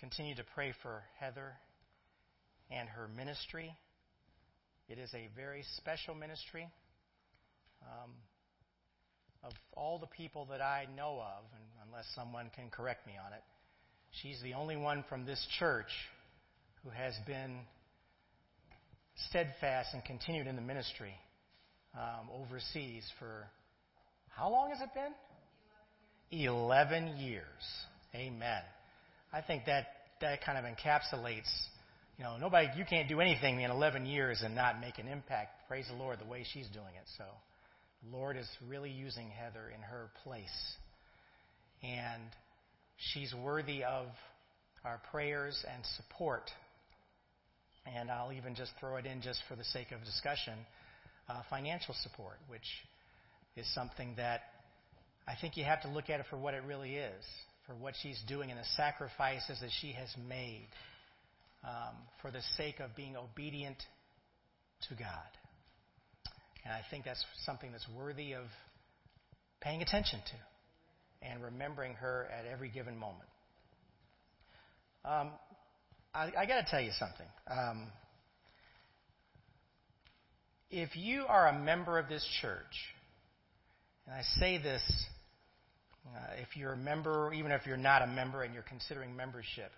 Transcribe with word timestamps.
continue 0.00 0.34
to 0.36 0.44
pray 0.54 0.72
for 0.82 1.02
Heather 1.18 1.52
and 2.70 2.88
her 2.88 3.08
ministry. 3.08 3.74
It 4.88 4.98
is 4.98 5.12
a 5.14 5.28
very 5.36 5.64
special 5.76 6.14
ministry. 6.14 6.68
Um, 7.82 8.10
of 9.44 9.52
all 9.72 9.98
the 9.98 10.06
people 10.06 10.46
that 10.50 10.60
I 10.60 10.86
know 10.96 11.20
of, 11.20 11.44
and 11.54 11.64
unless 11.86 12.04
someone 12.14 12.50
can 12.54 12.70
correct 12.70 13.06
me 13.06 13.12
on 13.24 13.32
it, 13.32 13.42
she's 14.22 14.40
the 14.42 14.54
only 14.54 14.76
one 14.76 15.04
from 15.08 15.24
this 15.24 15.44
church 15.58 15.90
who 16.82 16.90
has 16.90 17.14
been 17.26 17.60
steadfast 19.28 19.90
and 19.92 20.04
continued 20.04 20.46
in 20.46 20.56
the 20.56 20.62
ministry 20.62 21.14
um, 21.94 22.28
overseas 22.32 23.04
for 23.18 23.46
how 24.28 24.50
long 24.50 24.70
has 24.70 24.80
it 24.80 24.90
been? 24.94 25.12
11 26.30 27.16
years. 27.16 27.44
Amen. 28.14 28.62
I 29.32 29.40
think 29.42 29.66
that 29.66 29.86
that 30.20 30.44
kind 30.44 30.58
of 30.58 30.64
encapsulates, 30.64 31.50
you 32.16 32.24
know, 32.24 32.36
nobody, 32.38 32.68
you 32.76 32.84
can't 32.84 33.08
do 33.08 33.20
anything 33.20 33.60
in 33.60 33.70
11 33.70 34.06
years 34.06 34.42
and 34.42 34.54
not 34.54 34.80
make 34.80 34.98
an 34.98 35.06
impact. 35.06 35.68
Praise 35.68 35.86
the 35.88 35.96
Lord, 35.96 36.18
the 36.18 36.26
way 36.26 36.44
she's 36.52 36.66
doing 36.68 36.94
it. 37.00 37.08
So, 37.16 37.24
Lord 38.10 38.36
is 38.36 38.48
really 38.68 38.90
using 38.90 39.28
Heather 39.28 39.72
in 39.74 39.80
her 39.82 40.10
place. 40.24 40.76
And 41.82 42.22
she's 42.96 43.34
worthy 43.34 43.84
of 43.84 44.06
our 44.84 45.00
prayers 45.10 45.64
and 45.72 45.84
support. 45.96 46.50
And 47.86 48.10
I'll 48.10 48.32
even 48.32 48.54
just 48.54 48.72
throw 48.80 48.96
it 48.96 49.06
in 49.06 49.20
just 49.20 49.40
for 49.48 49.56
the 49.56 49.64
sake 49.64 49.92
of 49.92 50.04
discussion 50.04 50.54
uh, 51.28 51.42
financial 51.50 51.94
support, 52.02 52.38
which 52.48 52.66
is 53.56 53.66
something 53.74 54.14
that 54.16 54.40
I 55.26 55.34
think 55.40 55.56
you 55.56 55.64
have 55.64 55.82
to 55.82 55.88
look 55.88 56.08
at 56.08 56.20
it 56.20 56.26
for 56.30 56.38
what 56.38 56.54
it 56.54 56.62
really 56.66 56.96
is, 56.96 57.24
for 57.68 57.74
what 57.74 57.94
she's 58.02 58.18
doing 58.26 58.50
and 58.50 58.58
the 58.58 58.64
sacrifices 58.76 59.60
that 59.60 59.70
she 59.80 59.92
has 59.92 60.08
made 60.26 60.66
um, 61.62 61.94
for 62.22 62.30
the 62.30 62.40
sake 62.56 62.80
of 62.80 62.96
being 62.96 63.14
obedient 63.14 63.76
to 64.88 64.94
God. 64.94 65.08
And 66.64 66.72
I 66.72 66.80
think 66.90 67.04
that's 67.04 67.22
something 67.44 67.70
that's 67.70 67.86
worthy 67.94 68.32
of 68.32 68.44
paying 69.60 69.82
attention 69.82 70.20
to 70.20 71.26
and 71.28 71.42
remembering 71.42 71.92
her 71.94 72.28
at 72.32 72.46
every 72.46 72.70
given 72.70 72.96
moment. 72.96 73.28
Um, 75.04 75.30
I, 76.14 76.32
I 76.38 76.46
got 76.46 76.64
to 76.64 76.66
tell 76.70 76.80
you 76.80 76.92
something. 76.98 77.26
Um, 77.50 77.88
if 80.70 80.96
you 80.96 81.24
are 81.28 81.48
a 81.48 81.58
member 81.58 81.98
of 81.98 82.08
this 82.08 82.26
church, 82.40 82.62
and 84.06 84.14
I 84.14 84.22
say 84.38 84.56
this, 84.56 84.82
uh, 86.14 86.40
if 86.40 86.56
you're 86.56 86.72
a 86.72 86.76
member, 86.76 87.32
even 87.32 87.52
if 87.52 87.66
you're 87.66 87.76
not 87.76 88.02
a 88.02 88.06
member 88.06 88.42
and 88.42 88.54
you're 88.54 88.62
considering 88.62 89.14
membership, 89.16 89.70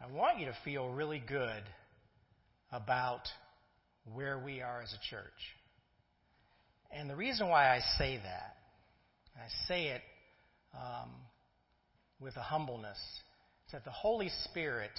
I 0.00 0.10
want 0.12 0.38
you 0.38 0.46
to 0.46 0.56
feel 0.64 0.88
really 0.88 1.22
good 1.26 1.62
about 2.72 3.22
where 4.12 4.38
we 4.38 4.62
are 4.62 4.80
as 4.82 4.92
a 4.92 5.10
church. 5.10 5.24
And 6.90 7.08
the 7.08 7.16
reason 7.16 7.48
why 7.48 7.68
I 7.74 7.80
say 7.98 8.18
that, 8.22 8.56
I 9.36 9.46
say 9.68 9.88
it 9.88 10.02
um, 10.74 11.10
with 12.20 12.36
a 12.36 12.42
humbleness, 12.42 12.98
is 13.66 13.72
that 13.72 13.84
the 13.84 13.90
Holy 13.90 14.30
Spirit 14.44 14.90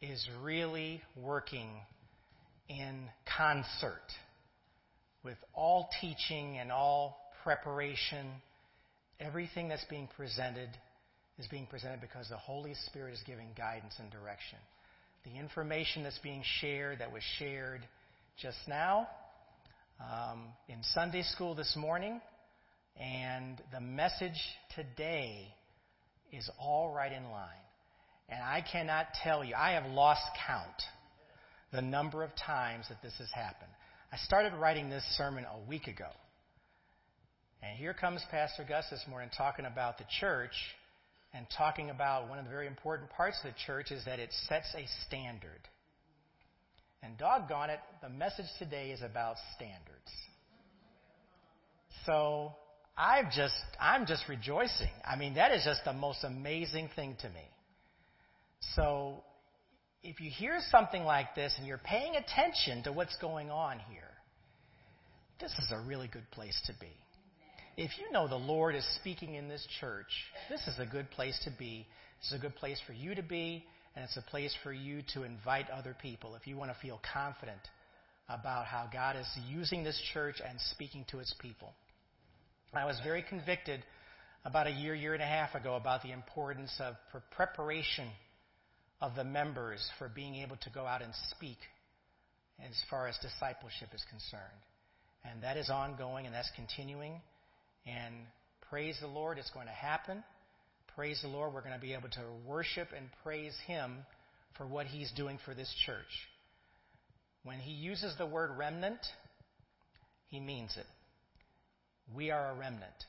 is 0.00 0.26
really 0.42 1.02
working 1.16 1.68
in 2.68 3.08
concert 3.36 4.02
with 5.24 5.36
all 5.54 5.90
teaching 6.00 6.58
and 6.58 6.70
all 6.70 7.18
preparation. 7.42 8.26
Everything 9.20 9.68
that's 9.68 9.84
being 9.84 10.08
presented 10.16 10.68
is 11.38 11.46
being 11.48 11.66
presented 11.66 12.00
because 12.00 12.28
the 12.28 12.36
Holy 12.36 12.74
Spirit 12.86 13.14
is 13.14 13.22
giving 13.26 13.48
guidance 13.56 13.94
and 13.98 14.10
direction. 14.10 14.58
The 15.24 15.38
information 15.38 16.02
that's 16.02 16.18
being 16.18 16.42
shared, 16.60 17.00
that 17.00 17.12
was 17.12 17.22
shared 17.38 17.80
just 18.40 18.58
now, 18.68 19.08
um, 20.00 20.44
in 20.68 20.78
Sunday 20.94 21.22
school 21.22 21.54
this 21.54 21.74
morning, 21.76 22.20
and 23.00 23.60
the 23.72 23.80
message 23.80 24.40
today 24.76 25.48
is 26.32 26.48
all 26.60 26.92
right 26.94 27.12
in 27.12 27.24
line. 27.30 27.48
And 28.28 28.40
I 28.42 28.64
cannot 28.70 29.06
tell 29.22 29.44
you, 29.44 29.54
I 29.56 29.72
have 29.72 29.86
lost 29.86 30.22
count 30.46 30.82
the 31.72 31.82
number 31.82 32.22
of 32.22 32.30
times 32.36 32.86
that 32.88 33.02
this 33.02 33.14
has 33.18 33.30
happened. 33.34 33.70
I 34.12 34.16
started 34.18 34.54
writing 34.54 34.90
this 34.90 35.04
sermon 35.16 35.44
a 35.44 35.68
week 35.68 35.86
ago. 35.86 36.08
And 37.62 37.76
here 37.76 37.92
comes 37.92 38.22
Pastor 38.30 38.64
Gus 38.68 38.84
this 38.90 39.04
morning 39.08 39.30
talking 39.36 39.64
about 39.64 39.98
the 39.98 40.04
church 40.20 40.52
and 41.34 41.46
talking 41.56 41.90
about 41.90 42.28
one 42.28 42.38
of 42.38 42.44
the 42.44 42.50
very 42.50 42.66
important 42.66 43.10
parts 43.10 43.38
of 43.44 43.52
the 43.52 43.58
church 43.66 43.90
is 43.90 44.04
that 44.04 44.18
it 44.18 44.30
sets 44.48 44.74
a 44.74 44.86
standard. 45.06 45.60
And 47.02 47.18
doggone 47.18 47.70
it, 47.70 47.80
the 48.00 48.08
message 48.08 48.46
today 48.58 48.90
is 48.90 49.02
about 49.02 49.36
standards. 49.56 50.10
So 52.06 52.52
I've 52.96 53.30
just, 53.32 53.54
I'm 53.80 54.06
just 54.06 54.28
rejoicing. 54.28 54.90
I 55.04 55.16
mean, 55.16 55.34
that 55.34 55.52
is 55.52 55.64
just 55.64 55.84
the 55.84 55.92
most 55.92 56.24
amazing 56.24 56.90
thing 56.96 57.16
to 57.20 57.28
me. 57.28 57.44
So 58.74 59.22
if 60.02 60.20
you 60.20 60.30
hear 60.30 60.58
something 60.70 61.04
like 61.04 61.34
this 61.34 61.54
and 61.58 61.66
you're 61.66 61.78
paying 61.78 62.14
attention 62.16 62.84
to 62.84 62.92
what's 62.92 63.16
going 63.18 63.50
on 63.50 63.80
here, 63.90 64.02
this 65.40 65.52
is 65.52 65.70
a 65.70 65.80
really 65.80 66.08
good 66.08 66.28
place 66.30 66.58
to 66.66 66.72
be. 66.80 66.92
If 67.80 67.92
you 67.96 68.10
know 68.10 68.26
the 68.26 68.34
Lord 68.34 68.74
is 68.74 68.84
speaking 68.96 69.34
in 69.34 69.46
this 69.46 69.64
church, 69.78 70.10
this 70.50 70.66
is 70.66 70.80
a 70.80 70.84
good 70.84 71.08
place 71.12 71.38
to 71.44 71.50
be. 71.56 71.86
Is 72.20 72.32
a 72.32 72.38
good 72.40 72.56
place 72.56 72.80
for 72.84 72.92
you 72.92 73.14
to 73.14 73.22
be 73.22 73.64
and 73.94 74.04
it's 74.04 74.16
a 74.16 74.30
place 74.30 74.52
for 74.64 74.72
you 74.72 75.02
to 75.14 75.22
invite 75.22 75.70
other 75.70 75.94
people 76.02 76.34
if 76.34 76.48
you 76.48 76.56
want 76.56 76.72
to 76.72 76.76
feel 76.80 77.00
confident 77.14 77.60
about 78.28 78.66
how 78.66 78.90
God 78.92 79.14
is 79.14 79.28
using 79.48 79.84
this 79.84 80.00
church 80.12 80.42
and 80.44 80.58
speaking 80.72 81.04
to 81.12 81.20
its 81.20 81.32
people. 81.40 81.72
I 82.74 82.84
was 82.84 82.98
very 83.04 83.22
convicted 83.22 83.84
about 84.44 84.66
a 84.66 84.72
year, 84.72 84.96
year 84.96 85.14
and 85.14 85.22
a 85.22 85.26
half 85.26 85.54
ago 85.54 85.76
about 85.76 86.02
the 86.02 86.10
importance 86.10 86.74
of 86.80 86.96
preparation 87.30 88.08
of 89.00 89.14
the 89.14 89.24
members 89.24 89.88
for 89.98 90.08
being 90.08 90.34
able 90.34 90.56
to 90.56 90.70
go 90.70 90.84
out 90.84 91.00
and 91.00 91.12
speak 91.30 91.58
as 92.58 92.74
far 92.90 93.06
as 93.06 93.16
discipleship 93.18 93.90
is 93.94 94.04
concerned. 94.10 94.62
And 95.24 95.44
that 95.44 95.56
is 95.56 95.70
ongoing 95.70 96.26
and 96.26 96.34
that's 96.34 96.50
continuing. 96.56 97.20
And 97.88 98.14
praise 98.68 98.96
the 99.00 99.06
Lord, 99.06 99.38
it's 99.38 99.50
going 99.50 99.66
to 99.66 99.72
happen. 99.72 100.22
Praise 100.94 101.20
the 101.22 101.28
Lord, 101.28 101.54
we're 101.54 101.62
going 101.62 101.74
to 101.74 101.80
be 101.80 101.94
able 101.94 102.08
to 102.10 102.22
worship 102.46 102.88
and 102.96 103.06
praise 103.22 103.54
Him 103.66 103.98
for 104.56 104.66
what 104.66 104.86
He's 104.86 105.10
doing 105.12 105.38
for 105.44 105.54
this 105.54 105.72
church. 105.86 106.28
When 107.44 107.58
He 107.58 107.72
uses 107.72 108.14
the 108.18 108.26
word 108.26 108.50
remnant, 108.58 108.98
He 110.28 110.40
means 110.40 110.76
it. 110.76 110.86
We 112.14 112.30
are 112.30 112.50
a 112.50 112.54
remnant, 112.54 113.04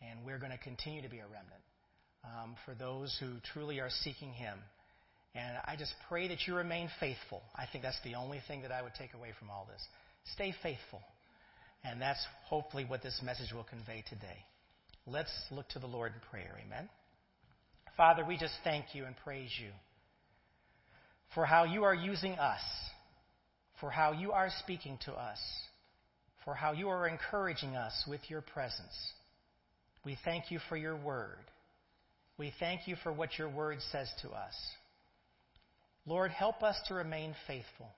and 0.00 0.20
we're 0.24 0.38
going 0.38 0.52
to 0.52 0.58
continue 0.58 1.02
to 1.02 1.08
be 1.08 1.18
a 1.18 1.24
remnant 1.24 1.62
um, 2.24 2.54
for 2.64 2.74
those 2.74 3.16
who 3.18 3.32
truly 3.52 3.80
are 3.80 3.90
seeking 3.90 4.32
Him. 4.32 4.58
And 5.34 5.58
I 5.64 5.76
just 5.76 5.92
pray 6.08 6.28
that 6.28 6.46
you 6.46 6.54
remain 6.54 6.88
faithful. 7.00 7.42
I 7.54 7.64
think 7.70 7.82
that's 7.82 8.00
the 8.04 8.14
only 8.14 8.40
thing 8.46 8.62
that 8.62 8.72
I 8.72 8.82
would 8.82 8.94
take 8.94 9.14
away 9.14 9.30
from 9.38 9.50
all 9.50 9.66
this. 9.70 9.82
Stay 10.32 10.54
faithful. 10.62 11.02
And 11.84 12.00
that's 12.00 12.24
hopefully 12.44 12.84
what 12.84 13.02
this 13.02 13.20
message 13.22 13.52
will 13.52 13.64
convey 13.64 14.04
today. 14.08 14.44
Let's 15.06 15.32
look 15.50 15.68
to 15.70 15.78
the 15.78 15.86
Lord 15.86 16.12
in 16.14 16.20
prayer. 16.30 16.58
Amen. 16.64 16.88
Father, 17.96 18.24
we 18.24 18.36
just 18.36 18.54
thank 18.64 18.94
you 18.94 19.04
and 19.04 19.14
praise 19.24 19.50
you 19.60 19.70
for 21.34 21.46
how 21.46 21.64
you 21.64 21.84
are 21.84 21.94
using 21.94 22.32
us, 22.32 22.60
for 23.80 23.90
how 23.90 24.12
you 24.12 24.32
are 24.32 24.50
speaking 24.60 24.98
to 25.04 25.12
us, 25.12 25.38
for 26.44 26.54
how 26.54 26.72
you 26.72 26.88
are 26.88 27.06
encouraging 27.06 27.76
us 27.76 27.92
with 28.08 28.20
your 28.28 28.40
presence. 28.40 29.12
We 30.04 30.16
thank 30.24 30.50
you 30.50 30.58
for 30.68 30.76
your 30.76 30.96
word. 30.96 31.38
We 32.38 32.52
thank 32.60 32.86
you 32.86 32.96
for 33.02 33.12
what 33.12 33.38
your 33.38 33.48
word 33.48 33.78
says 33.92 34.08
to 34.22 34.30
us. 34.30 34.54
Lord, 36.06 36.30
help 36.30 36.62
us 36.62 36.76
to 36.88 36.94
remain 36.94 37.34
faithful. 37.46 37.88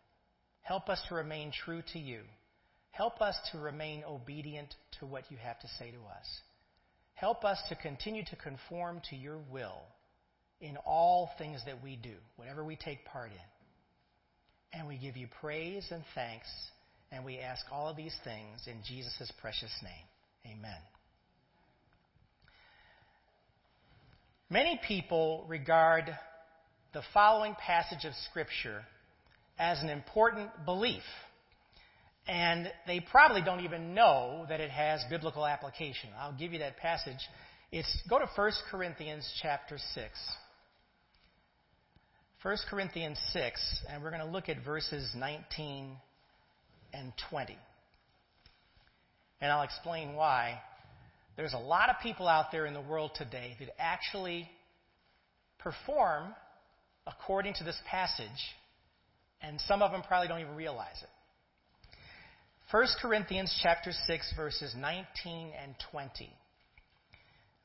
Help 0.62 0.88
us 0.88 1.00
to 1.08 1.14
remain 1.14 1.52
true 1.64 1.82
to 1.92 1.98
you. 1.98 2.20
Help 2.90 3.20
us 3.20 3.36
to 3.52 3.58
remain 3.58 4.02
obedient 4.08 4.74
to 4.98 5.06
what 5.06 5.30
you 5.30 5.36
have 5.36 5.58
to 5.60 5.68
say 5.78 5.90
to 5.90 5.98
us. 5.98 6.26
Help 7.14 7.44
us 7.44 7.58
to 7.68 7.74
continue 7.76 8.24
to 8.24 8.36
conform 8.36 9.00
to 9.10 9.16
your 9.16 9.38
will 9.50 9.82
in 10.60 10.76
all 10.78 11.30
things 11.38 11.60
that 11.66 11.82
we 11.82 11.96
do, 11.96 12.14
whatever 12.36 12.64
we 12.64 12.76
take 12.76 13.04
part 13.04 13.30
in. 13.30 14.78
And 14.78 14.86
we 14.86 14.98
give 14.98 15.16
you 15.16 15.28
praise 15.40 15.86
and 15.90 16.02
thanks, 16.14 16.46
and 17.10 17.24
we 17.24 17.38
ask 17.38 17.64
all 17.72 17.88
of 17.88 17.96
these 17.96 18.14
things 18.24 18.66
in 18.66 18.82
Jesus' 18.86 19.32
precious 19.40 19.72
name. 19.82 20.56
Amen. 20.56 20.80
Many 24.50 24.80
people 24.86 25.44
regard 25.48 26.04
the 26.94 27.02
following 27.12 27.54
passage 27.54 28.04
of 28.04 28.12
Scripture 28.30 28.82
as 29.58 29.82
an 29.82 29.88
important 29.88 30.50
belief 30.64 31.02
and 32.28 32.70
they 32.86 33.00
probably 33.00 33.40
don't 33.40 33.60
even 33.60 33.94
know 33.94 34.44
that 34.50 34.60
it 34.60 34.70
has 34.70 35.00
biblical 35.08 35.46
application. 35.46 36.10
I'll 36.20 36.36
give 36.36 36.52
you 36.52 36.58
that 36.58 36.76
passage. 36.76 37.16
It's 37.72 38.02
go 38.08 38.18
to 38.18 38.28
1 38.36 38.52
Corinthians 38.70 39.28
chapter 39.42 39.78
6. 39.94 40.10
1 42.42 42.56
Corinthians 42.70 43.18
6, 43.32 43.82
and 43.90 44.02
we're 44.02 44.10
going 44.10 44.24
to 44.24 44.30
look 44.30 44.48
at 44.48 44.64
verses 44.64 45.08
19 45.16 45.96
and 46.92 47.12
20. 47.30 47.56
And 49.40 49.50
I'll 49.50 49.62
explain 49.62 50.14
why. 50.14 50.60
There's 51.36 51.54
a 51.54 51.58
lot 51.58 51.88
of 51.88 51.96
people 52.02 52.28
out 52.28 52.52
there 52.52 52.66
in 52.66 52.74
the 52.74 52.80
world 52.80 53.12
today 53.16 53.56
that 53.58 53.68
actually 53.78 54.48
perform 55.58 56.34
according 57.06 57.54
to 57.54 57.64
this 57.64 57.78
passage, 57.90 58.28
and 59.40 59.60
some 59.62 59.82
of 59.82 59.92
them 59.92 60.02
probably 60.06 60.28
don't 60.28 60.40
even 60.40 60.54
realize 60.54 60.96
it. 61.02 61.08
1 62.70 62.86
Corinthians 63.00 63.58
chapter 63.62 63.92
6 63.92 64.34
verses 64.36 64.74
19 64.76 65.52
and 65.58 65.74
20. 65.90 66.30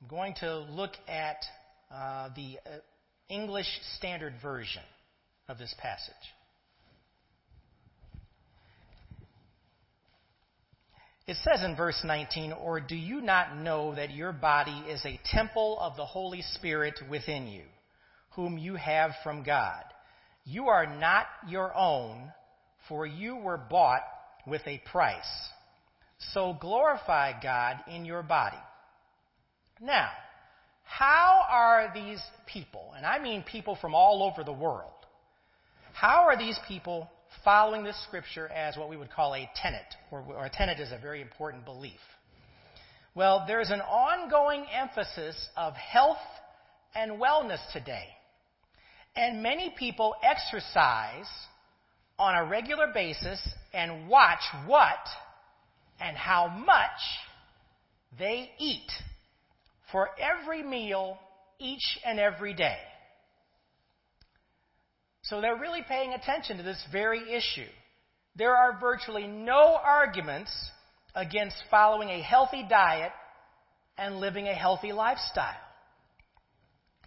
I'm 0.02 0.08
going 0.08 0.34
to 0.40 0.60
look 0.60 0.94
at 1.10 1.44
uh, 1.94 2.30
the 2.34 2.58
uh, 2.66 2.78
English 3.28 3.68
Standard 3.98 4.36
Version 4.42 4.82
of 5.50 5.58
this 5.58 5.76
passage. 5.78 6.14
It 11.28 11.36
says 11.44 11.66
in 11.66 11.76
verse 11.76 12.00
19, 12.06 12.54
Or 12.54 12.80
do 12.80 12.96
you 12.96 13.20
not 13.20 13.58
know 13.58 13.94
that 13.96 14.12
your 14.12 14.32
body 14.32 14.86
is 14.88 15.04
a 15.04 15.20
temple 15.26 15.80
of 15.82 15.98
the 15.98 16.06
Holy 16.06 16.44
Spirit 16.54 16.98
within 17.10 17.48
you, 17.48 17.64
whom 18.36 18.58
you 18.58 18.76
have 18.76 19.12
from 19.22 19.44
God? 19.44 19.84
You 20.46 20.68
are 20.68 20.98
not 20.98 21.26
your 21.50 21.76
own, 21.76 22.32
for 22.88 23.06
you 23.06 23.36
were 23.36 23.58
bought 23.58 24.02
with 24.45 24.62
a 24.66 24.81
price. 24.92 25.50
So 26.34 26.56
glorify 26.60 27.34
God 27.42 27.78
in 27.88 28.06
your 28.06 28.24
body. 28.24 28.57
Now, 29.81 30.10
how 30.84 31.45
are 31.50 31.92
these 31.94 32.22
people, 32.45 32.94
and 32.95 33.06
I 33.06 33.19
mean 33.19 33.44
people 33.44 33.78
from 33.80 33.95
all 33.95 34.24
over 34.24 34.44
the 34.44 34.54
world, 34.54 34.92
how 35.94 36.24
are 36.24 36.38
these 36.38 36.60
people 36.68 37.10
following 37.44 37.84
this 37.84 38.01
scripture 38.07 38.48
as 38.50 38.78
what 38.78 38.90
we 38.90 38.98
would 38.98 39.12
call 39.12 39.34
a 39.34 39.50
tenet, 39.56 39.86
or, 40.12 40.24
or 40.28 40.46
a 40.46 40.50
tenet 40.50 40.80
is 40.80 40.92
a 40.92 41.00
very 41.00 41.22
important 41.22 41.66
belief? 41.66 42.00
Well, 43.16 43.44
there's 43.48 43.69
an 43.69 43.81
ongoing 43.81 44.66
emphasis 44.74 45.36
of 45.56 45.74
health 45.74 46.18
and 46.96 47.13
wellness 47.22 47.60
today. 47.72 48.07
And 49.16 49.44
many 49.44 49.74
people 49.78 50.16
exercise 50.24 51.28
on 52.19 52.36
a 52.36 52.45
regular 52.45 52.88
basis 52.94 53.39
and 53.74 54.07
watch 54.07 54.42
what 54.65 55.00
and 56.00 56.15
how 56.15 56.48
much 56.48 57.00
they 58.18 58.51
eat 58.60 58.92
for 59.92 60.10
every 60.19 60.63
meal 60.63 61.18
each 61.60 62.00
and 62.06 62.19
every 62.19 62.54
day. 62.54 62.77
So 65.24 65.42
they're 65.42 65.57
really 65.57 65.83
paying 65.88 66.13
attention 66.13 66.57
to 66.57 66.63
this 66.63 66.83
very 66.92 67.33
issue. 67.33 67.69
There 68.36 68.56
are 68.56 68.80
virtually 68.80 69.27
no 69.27 69.77
arguments 69.81 70.51
against 71.15 71.56
following 71.71 72.10
a 72.10 72.21
healthy 72.21 72.65
diet 72.68 73.12
and 73.98 74.18
living 74.18 74.48
a 74.48 74.54
healthy 74.54 74.92
lifestyle. 74.92 75.56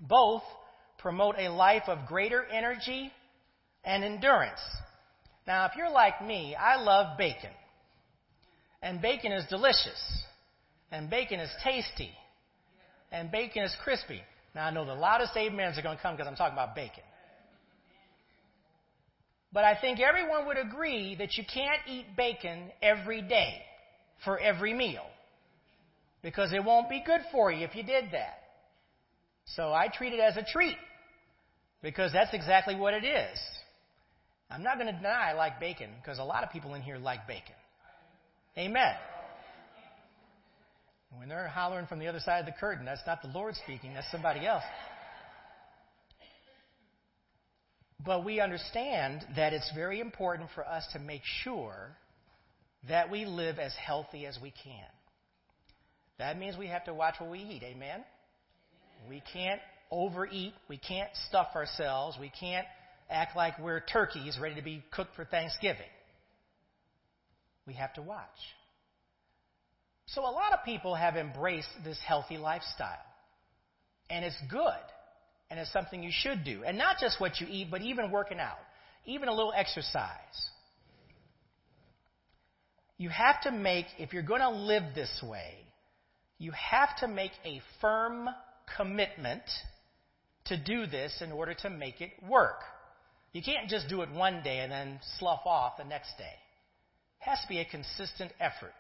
Both 0.00 0.42
promote 0.98 1.36
a 1.38 1.48
life 1.48 1.84
of 1.88 2.06
greater 2.06 2.44
energy 2.44 3.12
and 3.84 4.04
endurance. 4.04 4.60
Now, 5.46 5.66
if 5.66 5.72
you're 5.76 5.90
like 5.90 6.24
me, 6.24 6.54
I 6.54 6.76
love 6.76 7.16
bacon. 7.18 7.50
And 8.82 9.00
bacon 9.00 9.32
is 9.32 9.44
delicious. 9.48 10.22
And 10.90 11.10
bacon 11.10 11.40
is 11.40 11.50
tasty 11.62 12.10
and 13.12 13.30
bacon 13.30 13.62
is 13.62 13.74
crispy. 13.82 14.20
Now, 14.54 14.66
I 14.66 14.70
know 14.70 14.84
the 14.84 14.94
loudest 14.94 15.36
amens 15.36 15.78
are 15.78 15.82
going 15.82 15.96
to 15.96 16.02
come 16.02 16.14
because 16.14 16.28
I'm 16.28 16.36
talking 16.36 16.54
about 16.54 16.74
bacon. 16.74 17.02
But 19.52 19.64
I 19.64 19.78
think 19.80 20.00
everyone 20.00 20.46
would 20.46 20.58
agree 20.58 21.14
that 21.16 21.36
you 21.36 21.44
can't 21.52 21.80
eat 21.86 22.04
bacon 22.16 22.70
every 22.82 23.22
day 23.22 23.62
for 24.24 24.38
every 24.38 24.74
meal 24.74 25.06
because 26.22 26.52
it 26.52 26.62
won't 26.62 26.90
be 26.90 27.02
good 27.04 27.20
for 27.32 27.50
you 27.50 27.64
if 27.64 27.74
you 27.74 27.82
did 27.82 28.06
that. 28.12 28.38
So 29.46 29.72
I 29.72 29.88
treat 29.88 30.12
it 30.12 30.20
as 30.20 30.36
a 30.36 30.44
treat 30.44 30.76
because 31.82 32.12
that's 32.12 32.34
exactly 32.34 32.74
what 32.74 32.92
it 32.92 33.04
is. 33.04 33.38
I'm 34.50 34.62
not 34.62 34.78
going 34.78 34.86
to 34.86 34.92
deny 34.92 35.30
I 35.30 35.32
like 35.32 35.58
bacon 35.58 35.90
because 36.00 36.18
a 36.18 36.24
lot 36.24 36.44
of 36.44 36.50
people 36.50 36.74
in 36.74 36.82
here 36.82 36.98
like 36.98 37.26
bacon. 37.26 37.54
Amen. 38.56 38.94
When 41.18 41.28
they're 41.28 41.48
hollering 41.48 41.86
from 41.86 41.98
the 41.98 42.08
other 42.08 42.20
side 42.20 42.40
of 42.40 42.46
the 42.46 42.54
curtain, 42.58 42.84
that's 42.84 43.06
not 43.06 43.22
the 43.22 43.28
Lord 43.28 43.54
speaking, 43.56 43.94
that's 43.94 44.10
somebody 44.10 44.46
else. 44.46 44.62
But 48.04 48.24
we 48.24 48.40
understand 48.40 49.24
that 49.34 49.52
it's 49.52 49.70
very 49.74 50.00
important 50.00 50.50
for 50.54 50.66
us 50.66 50.86
to 50.92 50.98
make 50.98 51.22
sure 51.42 51.96
that 52.88 53.10
we 53.10 53.24
live 53.24 53.58
as 53.58 53.74
healthy 53.74 54.26
as 54.26 54.38
we 54.40 54.52
can. 54.62 54.84
That 56.18 56.38
means 56.38 56.56
we 56.56 56.68
have 56.68 56.84
to 56.84 56.94
watch 56.94 57.16
what 57.18 57.30
we 57.30 57.40
eat, 57.40 57.62
amen? 57.62 58.04
We 59.08 59.22
can't 59.32 59.60
overeat, 59.90 60.54
we 60.68 60.78
can't 60.78 61.10
stuff 61.28 61.48
ourselves, 61.54 62.16
we 62.20 62.30
can't 62.38 62.66
act 63.10 63.36
like 63.36 63.58
we're 63.58 63.80
turkeys 63.80 64.38
ready 64.40 64.56
to 64.56 64.62
be 64.62 64.82
cooked 64.90 65.14
for 65.14 65.24
Thanksgiving. 65.24 65.86
We 67.66 67.74
have 67.74 67.94
to 67.94 68.02
watch. 68.02 68.20
So 70.06 70.22
a 70.22 70.30
lot 70.30 70.52
of 70.52 70.64
people 70.64 70.94
have 70.94 71.16
embraced 71.16 71.68
this 71.84 71.98
healthy 72.06 72.38
lifestyle. 72.38 73.04
And 74.08 74.24
it's 74.24 74.36
good. 74.50 74.72
And 75.50 75.58
it's 75.58 75.72
something 75.72 76.02
you 76.02 76.12
should 76.12 76.44
do. 76.44 76.62
And 76.64 76.78
not 76.78 76.96
just 77.00 77.20
what 77.20 77.40
you 77.40 77.46
eat, 77.50 77.68
but 77.70 77.82
even 77.82 78.10
working 78.10 78.38
out, 78.38 78.58
even 79.04 79.28
a 79.28 79.34
little 79.34 79.52
exercise. 79.54 80.10
You 82.98 83.08
have 83.10 83.40
to 83.42 83.52
make, 83.52 83.86
if 83.98 84.12
you're 84.12 84.22
going 84.22 84.40
to 84.40 84.50
live 84.50 84.82
this 84.94 85.22
way, 85.22 85.54
you 86.38 86.52
have 86.52 86.96
to 86.98 87.08
make 87.08 87.32
a 87.44 87.60
firm 87.80 88.28
commitment 88.76 89.42
to 90.46 90.56
do 90.56 90.86
this 90.86 91.20
in 91.20 91.32
order 91.32 91.54
to 91.54 91.70
make 91.70 92.00
it 92.00 92.10
work. 92.28 92.60
You 93.36 93.42
can't 93.42 93.68
just 93.68 93.90
do 93.90 94.00
it 94.00 94.10
one 94.10 94.42
day 94.42 94.60
and 94.60 94.72
then 94.72 94.98
slough 95.18 95.44
off 95.44 95.76
the 95.76 95.84
next 95.84 96.16
day. 96.16 96.24
It 96.24 97.28
has 97.28 97.38
to 97.42 97.48
be 97.48 97.58
a 97.58 97.66
consistent 97.66 98.32
effort. 98.40 98.72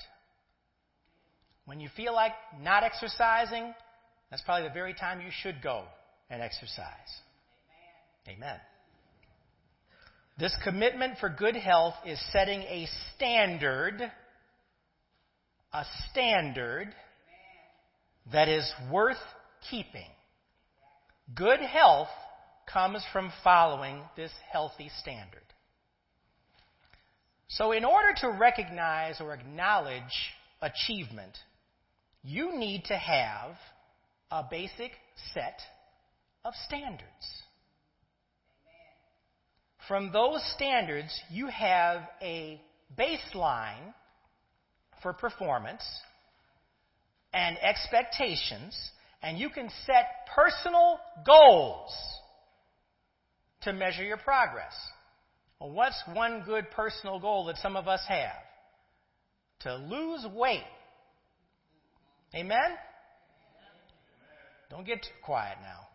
When 1.66 1.78
you 1.78 1.90
feel 1.94 2.14
like 2.14 2.32
not 2.62 2.82
exercising, 2.82 3.74
that's 4.30 4.40
probably 4.40 4.66
the 4.66 4.72
very 4.72 4.94
time 4.94 5.20
you 5.20 5.30
should 5.42 5.60
go 5.62 5.84
and 6.30 6.40
exercise. 6.40 6.86
Amen. 8.26 8.38
Amen. 8.38 8.60
This 10.38 10.56
commitment 10.64 11.18
for 11.18 11.28
good 11.28 11.56
health 11.56 11.96
is 12.06 12.18
setting 12.32 12.60
a 12.60 12.88
standard, 13.14 14.10
a 15.74 15.84
standard 16.10 16.94
that 18.32 18.48
is 18.48 18.66
worth 18.90 19.20
keeping. 19.70 20.08
Good 21.34 21.60
health 21.60 22.08
comes 22.72 23.04
from 23.12 23.32
following 23.44 24.02
this 24.16 24.32
healthy 24.50 24.90
standard. 25.00 25.40
So, 27.48 27.72
in 27.72 27.84
order 27.84 28.12
to 28.22 28.30
recognize 28.30 29.20
or 29.20 29.32
acknowledge 29.32 30.02
achievement, 30.60 31.38
you 32.22 32.58
need 32.58 32.84
to 32.86 32.96
have 32.96 33.52
a 34.30 34.44
basic 34.50 34.90
set 35.32 35.60
of 36.44 36.54
standards. 36.66 37.02
From 39.86 40.10
those 40.12 40.42
standards, 40.56 41.16
you 41.30 41.46
have 41.46 42.02
a 42.20 42.60
baseline 42.98 43.94
for 45.02 45.12
performance 45.12 45.84
and 47.32 47.56
expectations, 47.62 48.76
and 49.22 49.38
you 49.38 49.50
can 49.50 49.70
set 49.86 50.26
personal 50.34 50.98
goals 51.24 51.92
to 53.66 53.72
measure 53.72 54.04
your 54.04 54.16
progress. 54.16 54.72
Well, 55.60 55.70
what's 55.70 56.00
one 56.12 56.42
good 56.46 56.70
personal 56.70 57.18
goal 57.18 57.46
that 57.46 57.56
some 57.58 57.76
of 57.76 57.88
us 57.88 58.00
have? 58.08 58.42
To 59.60 59.76
lose 59.76 60.26
weight. 60.34 60.64
Amen? 62.34 62.76
Don't 64.70 64.86
get 64.86 65.02
too 65.02 65.08
quiet 65.24 65.58
now. 65.62 65.88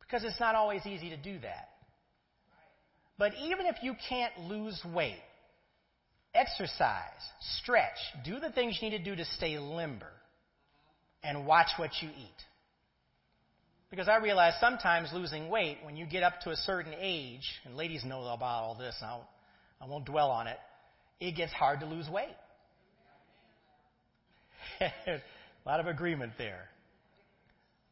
Because 0.00 0.24
it's 0.24 0.40
not 0.40 0.54
always 0.54 0.84
easy 0.86 1.10
to 1.10 1.16
do 1.16 1.38
that. 1.40 1.68
But 3.18 3.32
even 3.42 3.66
if 3.66 3.76
you 3.82 3.94
can't 4.08 4.36
lose 4.40 4.80
weight, 4.94 5.22
exercise, 6.34 7.02
stretch, 7.58 7.98
do 8.24 8.40
the 8.40 8.50
things 8.50 8.78
you 8.80 8.90
need 8.90 8.98
to 8.98 9.04
do 9.04 9.16
to 9.16 9.24
stay 9.24 9.58
limber, 9.58 10.12
and 11.22 11.46
watch 11.46 11.68
what 11.76 11.90
you 12.02 12.08
eat. 12.08 12.44
Because 13.92 14.08
I 14.08 14.16
realize 14.16 14.54
sometimes 14.58 15.10
losing 15.12 15.50
weight, 15.50 15.76
when 15.82 15.98
you 15.98 16.06
get 16.06 16.22
up 16.22 16.40
to 16.44 16.50
a 16.50 16.56
certain 16.56 16.94
age, 16.98 17.46
and 17.66 17.76
ladies 17.76 18.02
know 18.06 18.22
about 18.22 18.62
all 18.62 18.74
this, 18.74 18.96
I 19.02 19.18
I 19.82 19.86
won't 19.86 20.06
dwell 20.06 20.30
on 20.30 20.46
it, 20.46 20.56
it 21.20 21.36
gets 21.36 21.52
hard 21.52 21.80
to 21.80 21.86
lose 21.86 22.08
weight. 22.08 22.34
a 24.80 25.20
lot 25.66 25.78
of 25.78 25.88
agreement 25.88 26.32
there. 26.38 26.70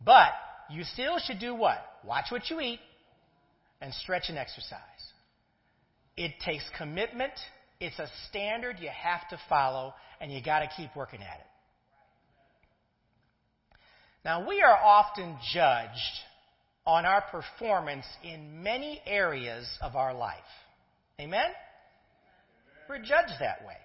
But 0.02 0.33
you 0.71 0.85
still 0.85 1.19
should 1.19 1.38
do 1.38 1.54
what? 1.54 1.85
Watch 2.02 2.30
what 2.30 2.49
you 2.49 2.61
eat 2.62 2.80
and 3.83 3.92
stretch 3.92 4.30
and 4.30 4.38
exercise. 4.38 4.80
It 6.16 6.33
takes 6.42 6.64
commitment. 6.78 7.35
It's 7.78 7.99
a 7.99 8.09
standard 8.30 8.76
you 8.80 8.88
have 8.88 9.28
to 9.28 9.38
follow, 9.50 9.92
and 10.19 10.33
you 10.33 10.42
got 10.42 10.61
to 10.61 10.71
keep 10.75 10.97
working 10.97 11.21
at 11.21 11.40
it. 11.40 11.47
Now, 14.25 14.47
we 14.47 14.62
are 14.62 14.77
often 14.77 15.37
judged 15.53 16.21
on 16.87 17.07
our 17.07 17.23
performance 17.23 18.07
in 18.23 18.62
many 18.62 19.00
areas 19.07 19.67
of 19.81 19.97
our 19.97 20.15
life. 20.15 20.39
Amen? 21.19 21.50
We're 22.89 22.99
judged 22.99 23.35
that 23.41 23.65
way. 23.67 23.77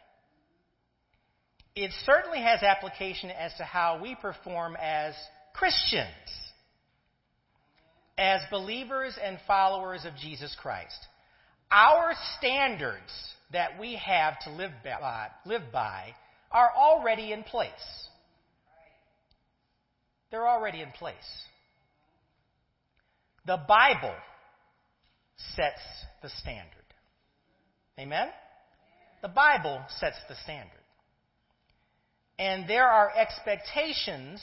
It 1.76 1.92
certainly 2.06 2.42
has 2.42 2.64
application 2.64 3.30
as 3.30 3.54
to 3.58 3.64
how 3.64 4.00
we 4.02 4.16
perform 4.16 4.78
as 4.82 5.14
Christians, 5.54 6.08
as 8.18 8.42
believers 8.50 9.18
and 9.22 9.38
followers 9.46 10.06
of 10.06 10.16
Jesus 10.16 10.56
Christ. 10.62 10.98
Our 11.70 12.14
standards 12.38 13.12
that 13.52 13.80
we 13.80 13.96
have 13.96 14.40
to 14.42 14.52
live 14.52 14.72
by, 14.84 15.28
live 15.46 15.72
by 15.72 16.16
are 16.52 16.72
already 16.76 17.34
in 17.34 17.44
place. 17.44 17.72
They're 20.36 20.50
already 20.50 20.82
in 20.82 20.92
place. 20.92 21.16
The 23.46 23.56
Bible 23.56 24.14
sets 25.56 25.80
the 26.22 26.28
standard. 26.28 26.68
Amen? 27.98 28.28
The 29.22 29.30
Bible 29.30 29.82
sets 29.98 30.18
the 30.28 30.36
standard. 30.44 30.72
And 32.38 32.70
there 32.70 32.86
are 32.86 33.14
expectations 33.16 34.42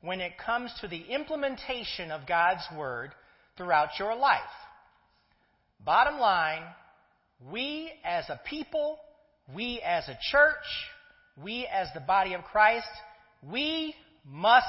when 0.00 0.20
it 0.20 0.38
comes 0.38 0.72
to 0.80 0.86
the 0.86 1.06
implementation 1.12 2.12
of 2.12 2.28
God's 2.28 2.62
Word 2.78 3.10
throughout 3.56 3.98
your 3.98 4.14
life. 4.14 4.40
Bottom 5.84 6.20
line, 6.20 6.62
we 7.50 7.90
as 8.04 8.28
a 8.28 8.40
people, 8.48 8.96
we 9.52 9.80
as 9.84 10.06
a 10.06 10.16
church, 10.30 10.54
we 11.42 11.66
as 11.66 11.88
the 11.94 12.00
body 12.00 12.34
of 12.34 12.44
Christ, 12.44 12.86
we 13.42 13.96
must 14.24 14.68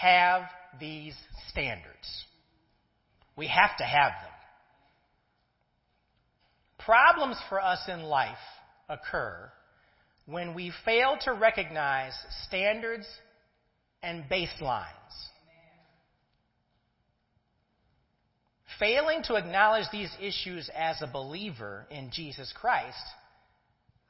have 0.00 0.42
these 0.78 1.14
standards. 1.48 2.26
We 3.36 3.46
have 3.48 3.76
to 3.78 3.84
have 3.84 4.12
them. 4.22 4.32
Problems 6.78 7.36
for 7.48 7.60
us 7.60 7.80
in 7.88 8.02
life 8.02 8.36
occur 8.88 9.50
when 10.26 10.54
we 10.54 10.72
fail 10.84 11.16
to 11.22 11.32
recognize 11.32 12.12
standards 12.46 13.06
and 14.02 14.24
baselines. 14.30 14.84
Failing 18.78 19.22
to 19.24 19.36
acknowledge 19.36 19.86
these 19.90 20.14
issues 20.20 20.68
as 20.76 21.00
a 21.00 21.06
believer 21.06 21.86
in 21.90 22.10
Jesus 22.12 22.52
Christ, 22.60 22.96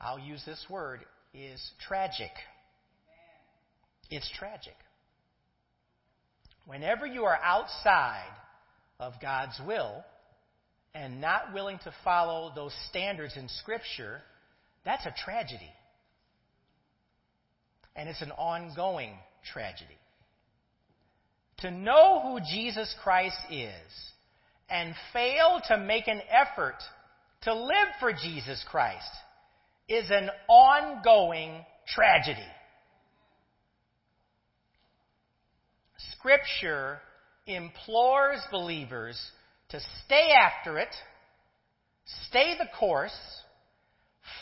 I'll 0.01 0.19
use 0.19 0.43
this 0.45 0.67
word, 0.69 1.05
is 1.33 1.71
tragic. 1.87 2.33
It's 4.11 4.29
tragic. 4.37 4.75
Whenever 6.67 7.07
you 7.07 7.25
are 7.25 7.39
outside 7.43 8.33
of 8.99 9.15
God's 9.23 9.59
will 9.67 10.05
and 10.95 11.21
not 11.21 11.55
willing 11.55 11.79
to 11.85 11.95
follow 12.03 12.53
those 12.55 12.75
standards 12.89 13.37
in 13.37 13.49
Scripture, 13.49 14.21
that's 14.85 15.07
a 15.07 15.15
tragedy. 15.25 15.71
And 17.95 18.09
it's 18.09 18.23
an 18.23 18.33
ongoing 18.33 19.13
tragedy. 19.53 19.99
To 21.59 21.71
know 21.71 22.21
who 22.23 22.41
Jesus 22.41 22.95
Christ 23.03 23.39
is 23.51 23.73
and 24.69 24.95
fail 25.13 25.61
to 25.69 25.79
make 25.79 26.09
an 26.09 26.21
effort 26.29 26.77
to 27.43 27.55
live 27.55 27.89
for 28.01 28.13
Jesus 28.13 28.65
Christ 28.69 29.09
is 29.89 30.11
an 30.11 30.31
ongoing 30.49 31.65
tragedy. 31.95 32.47
Scripture 36.27 36.99
implores 37.47 38.41
believers 38.51 39.17
to 39.69 39.79
stay 40.05 40.33
after 40.33 40.77
it, 40.77 40.93
stay 42.27 42.57
the 42.59 42.67
course, 42.77 43.17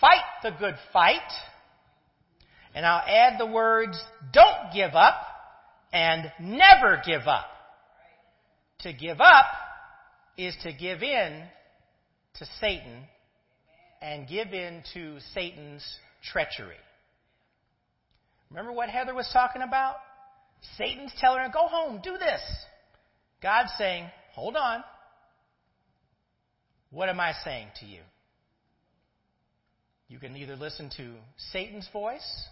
fight 0.01 0.25
the 0.43 0.53
good 0.59 0.77
fight, 0.95 1.21
and 2.75 2.87
I'll 2.87 3.07
add 3.07 3.39
the 3.39 3.45
words, 3.45 4.03
don't 4.33 4.73
give 4.73 4.95
up 4.95 5.15
and 5.93 6.33
never 6.41 7.03
give 7.05 7.27
up. 7.27 7.51
To 8.81 8.93
give 8.95 9.21
up 9.21 9.45
is 10.39 10.57
to 10.63 10.73
give 10.73 11.03
in 11.03 11.43
to 12.39 12.47
Satan 12.63 13.03
and 14.01 14.27
give 14.27 14.55
in 14.55 14.83
to 14.95 15.19
Satan's 15.35 15.85
treachery. 16.33 16.77
Remember 18.49 18.73
what 18.73 18.89
Heather 18.89 19.15
was 19.15 19.29
talking 19.35 19.61
about? 19.61 19.97
Satan's 20.77 21.13
telling 21.19 21.41
her, 21.41 21.51
go 21.53 21.67
home, 21.67 22.01
do 22.03 22.19
this. 22.19 22.41
God's 23.43 23.71
saying, 23.79 24.07
hold 24.33 24.57
on. 24.57 24.83
What 26.91 27.09
am 27.09 27.21
I 27.21 27.33
saying 27.45 27.69
to 27.81 27.87
you? 27.87 28.01
You 30.09 30.19
can 30.19 30.37
either 30.37 30.57
listen 30.57 30.91
to 30.97 31.15
Satan's 31.53 31.89
voice 31.93 32.49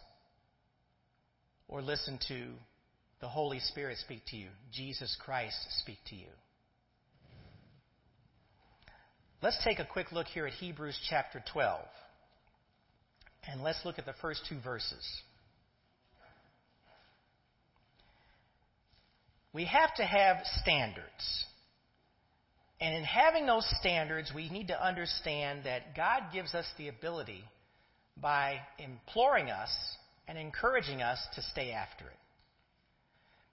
or 1.68 1.80
listen 1.80 2.18
to 2.28 2.48
the 3.20 3.28
Holy 3.28 3.60
Spirit 3.60 3.98
speak 3.98 4.22
to 4.28 4.36
you, 4.36 4.48
Jesus 4.72 5.16
Christ 5.24 5.56
speak 5.78 5.98
to 6.08 6.16
you. 6.16 6.26
Let's 9.42 9.62
take 9.64 9.78
a 9.78 9.84
quick 9.84 10.12
look 10.12 10.26
here 10.26 10.46
at 10.46 10.52
Hebrews 10.54 10.98
chapter 11.08 11.42
12. 11.52 11.80
And 13.48 13.62
let's 13.62 13.84
look 13.84 13.98
at 13.98 14.06
the 14.06 14.14
first 14.20 14.42
two 14.48 14.58
verses. 14.60 15.04
We 19.52 19.66
have 19.66 19.94
to 19.96 20.04
have 20.04 20.38
standards. 20.62 21.44
And 22.80 22.94
in 22.94 23.04
having 23.04 23.46
those 23.46 23.66
standards, 23.78 24.32
we 24.34 24.48
need 24.48 24.68
to 24.68 24.84
understand 24.84 25.64
that 25.64 25.94
God 25.94 26.24
gives 26.32 26.54
us 26.54 26.66
the 26.78 26.88
ability 26.88 27.44
by 28.20 28.60
imploring 28.78 29.50
us 29.50 29.70
and 30.26 30.38
encouraging 30.38 31.02
us 31.02 31.18
to 31.34 31.42
stay 31.42 31.72
after 31.72 32.04
it. 32.04 32.16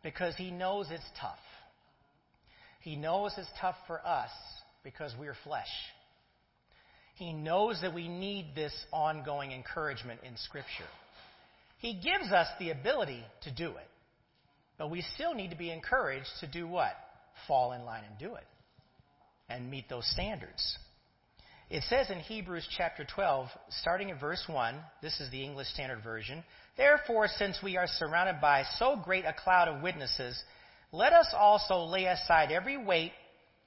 Because 0.02 0.36
He 0.36 0.52
knows 0.52 0.88
it's 0.90 1.04
tough. 1.20 1.38
He 2.82 2.96
knows 2.96 3.34
it's 3.38 3.50
tough 3.60 3.76
for 3.88 4.06
us 4.06 4.30
because 4.84 5.14
we're 5.20 5.36
flesh. 5.44 5.68
He 7.16 7.34
knows 7.34 7.82
that 7.82 7.94
we 7.94 8.08
need 8.08 8.56
this 8.56 8.74
ongoing 8.94 9.52
encouragement 9.52 10.22
in 10.24 10.38
Scripture. 10.38 10.88
He 11.80 11.94
gives 11.94 12.32
us 12.32 12.48
the 12.60 12.72
ability 12.72 13.24
to 13.44 13.52
do 13.52 13.72
it. 13.72 13.88
But 14.80 14.90
we 14.90 15.04
still 15.14 15.36
need 15.36 15.52
to 15.52 15.58
be 15.58 15.70
encouraged 15.70 16.30
to 16.40 16.48
do 16.48 16.68
what? 16.68 16.94
Fall 17.48 17.74
in 17.74 17.86
line 17.86 18.04
and 18.10 18.18
do 18.18 18.36
it. 18.36 18.46
And 19.50 19.70
meet 19.70 19.90
those 19.90 20.10
standards. 20.12 20.78
It 21.70 21.84
says 21.84 22.10
in 22.10 22.20
Hebrews 22.20 22.68
chapter 22.76 23.06
12, 23.06 23.48
starting 23.70 24.10
at 24.10 24.20
verse 24.20 24.44
1, 24.48 24.76
this 25.04 25.20
is 25.20 25.30
the 25.30 25.44
English 25.44 25.68
Standard 25.68 26.02
Version, 26.04 26.44
Therefore, 26.78 27.28
since 27.28 27.60
we 27.62 27.78
are 27.78 27.88
surrounded 27.88 28.40
by 28.42 28.64
so 28.80 28.96
great 28.96 29.26
a 29.26 29.34
cloud 29.34 29.68
of 29.68 29.84
witnesses, 29.84 30.42
let 30.92 31.14
us 31.14 31.28
also 31.38 31.84
lay 31.84 32.06
aside 32.06 32.52
every 32.52 32.78
weight 32.78 33.12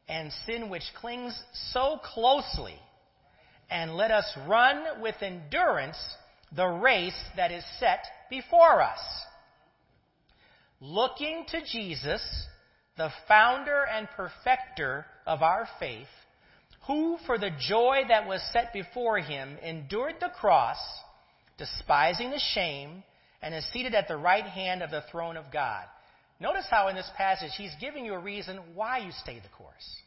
and 0.08 0.32
sin 0.46 0.70
which 0.70 0.82
clings 0.98 1.38
so 1.72 2.00
closely, 2.02 2.74
and 3.70 3.96
let 3.96 4.10
us 4.10 4.26
run 4.48 5.00
with 5.02 5.14
endurance 5.20 5.98
the 6.56 6.66
race 6.66 7.18
that 7.36 7.52
is 7.52 7.64
set 7.78 8.00
before 8.30 8.82
us. 8.82 8.98
Looking 10.84 11.44
to 11.50 11.60
Jesus, 11.64 12.20
the 12.96 13.10
founder 13.28 13.84
and 13.86 14.08
perfecter 14.16 15.06
of 15.24 15.40
our 15.40 15.68
faith, 15.78 16.08
who, 16.88 17.18
for 17.24 17.38
the 17.38 17.52
joy 17.68 18.00
that 18.08 18.26
was 18.26 18.42
set 18.52 18.72
before 18.72 19.18
him, 19.18 19.58
endured 19.62 20.16
the 20.18 20.32
cross, 20.40 20.78
despising 21.56 22.32
the 22.32 22.42
shame, 22.52 23.04
and 23.40 23.54
is 23.54 23.64
seated 23.72 23.94
at 23.94 24.08
the 24.08 24.16
right 24.16 24.44
hand 24.44 24.82
of 24.82 24.90
the 24.90 25.04
throne 25.08 25.36
of 25.36 25.52
God. 25.52 25.84
Notice 26.40 26.66
how 26.68 26.88
in 26.88 26.96
this 26.96 27.10
passage 27.16 27.52
he's 27.56 27.70
giving 27.80 28.04
you 28.04 28.14
a 28.14 28.18
reason 28.18 28.58
why 28.74 28.98
you 28.98 29.12
stay 29.22 29.38
the 29.38 29.56
course. 29.56 30.00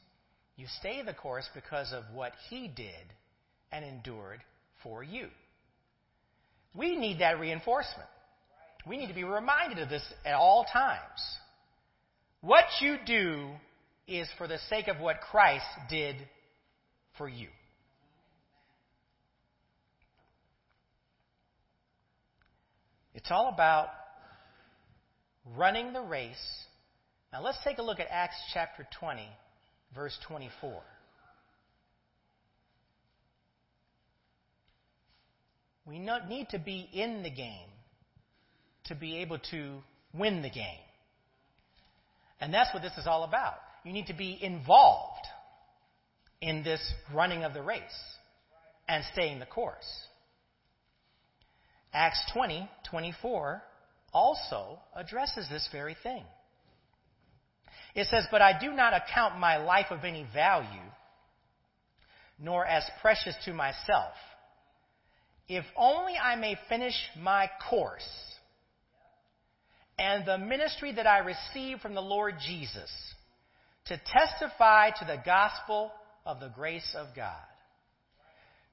You 0.58 0.66
stay 0.82 1.02
the 1.04 1.14
course 1.14 1.48
because 1.56 1.94
of 1.94 2.04
what 2.14 2.34
he 2.50 2.68
did 2.68 3.14
and 3.72 3.86
endured 3.86 4.42
for 4.84 5.06
you. 5.06 5.28
We 6.74 6.98
need 6.98 7.20
that 7.20 7.40
reinforcement. 7.40 8.10
We 8.88 8.98
need 8.98 9.08
to 9.08 9.14
be 9.14 9.24
reminded 9.24 9.80
of 9.80 9.90
this 9.90 10.04
at 10.26 10.36
all 10.36 10.66
times. 10.72 11.02
What 12.42 12.66
you 12.82 12.98
do 13.06 13.50
is 14.08 14.28
for 14.38 14.48
the 14.48 14.60
sake 14.70 14.88
of 14.88 15.00
what 15.00 15.22
Christ 15.22 15.66
did 15.90 16.16
for 17.18 17.28
you. 17.28 17.48
It's 23.16 23.32
all 23.32 23.50
about 23.52 23.88
running 25.56 25.94
the 25.94 26.02
race 26.02 26.36
Now 27.32 27.42
let's 27.42 27.58
take 27.64 27.80
a 27.80 27.82
look 27.82 28.00
at 28.00 28.08
Acts 28.10 28.38
chapter 28.54 28.88
20, 29.00 29.28
verse 29.94 30.18
24. 30.28 30.82
We 35.86 36.00
need 36.00 36.50
to 36.50 36.60
be 36.60 36.90
in 36.94 37.24
the 37.24 37.30
game 37.30 37.70
to 38.86 38.96
be 38.96 39.18
able 39.18 39.40
to 39.52 39.78
win 40.14 40.42
the 40.42 40.50
game. 40.50 40.80
And 42.40 42.54
that's 42.54 42.74
what 42.74 42.84
this 42.84 42.98
is 42.98 43.08
all 43.08 43.24
about. 43.24 43.56
You 43.84 43.94
need 43.94 44.08
to 44.08 44.14
be 44.14 44.38
involved 44.42 45.26
in 46.42 46.64
this 46.64 46.82
running 47.14 47.44
of 47.44 47.54
the 47.54 47.62
race 47.62 47.82
and 48.88 49.04
staying 49.14 49.40
the 49.40 49.46
course. 49.46 49.86
Acts 51.94 52.22
20, 52.34 52.70
24 52.90 53.64
also 54.14 54.80
addresses 54.96 55.48
this 55.50 55.68
very 55.72 55.96
thing. 56.04 56.24
It 57.96 58.08
says, 58.08 58.26
But 58.30 58.42
I 58.42 58.60
do 58.60 58.74
not 58.74 58.94
account 58.94 59.40
my 59.40 59.58
life 59.58 59.88
of 59.92 60.04
any 60.04 60.28
value, 60.34 60.68
nor 62.38 62.66
as 62.66 62.84
precious 63.02 63.36
to 63.46 63.54
myself, 63.54 64.14
if 65.48 65.64
only 65.78 66.16
I 66.22 66.36
may 66.36 66.58
finish 66.68 66.96
my 67.18 67.50
course 67.70 68.08
and 69.98 70.26
the 70.26 70.38
ministry 70.38 70.92
that 70.94 71.08
I 71.08 71.20
received 71.20 71.82
from 71.82 71.96
the 71.96 72.02
Lord 72.02 72.36
Jesus 72.46 72.92
to 73.86 74.02
testify 74.06 74.90
to 74.92 75.06
the 75.06 75.22
gospel 75.26 75.92
of 76.26 76.40
the 76.40 76.50
grace 76.50 76.96
of 76.98 77.16
God. 77.16 77.36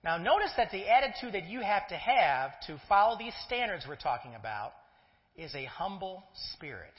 Now, 0.05 0.17
notice 0.17 0.50
that 0.57 0.73
the 0.73 0.88
attitude 0.88 1.35
that 1.35 1.49
you 1.49 1.61
have 1.61 1.87
to 1.88 1.97
have 1.97 2.50
to 2.67 2.81
follow 2.88 3.17
these 3.17 3.35
standards 3.47 3.85
we're 3.87 3.95
talking 3.97 4.35
about 4.35 4.73
is 5.37 5.55
a 5.55 5.64
humble 5.64 6.25
spirit. 6.55 6.93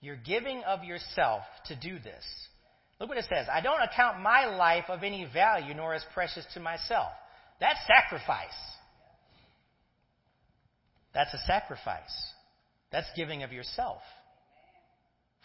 You're 0.00 0.16
giving 0.16 0.62
of 0.64 0.84
yourself 0.84 1.42
to 1.66 1.76
do 1.76 1.98
this. 1.98 2.24
Look 3.00 3.08
what 3.08 3.18
it 3.18 3.26
says 3.28 3.46
I 3.50 3.60
don't 3.60 3.80
account 3.80 4.20
my 4.20 4.46
life 4.46 4.84
of 4.88 5.02
any 5.02 5.26
value 5.32 5.74
nor 5.74 5.94
as 5.94 6.04
precious 6.12 6.44
to 6.54 6.60
myself. 6.60 7.12
That's 7.60 7.78
sacrifice. 7.86 8.48
That's 11.14 11.32
a 11.32 11.38
sacrifice. 11.46 12.32
That's 12.90 13.08
giving 13.16 13.42
of 13.42 13.52
yourself. 13.52 14.00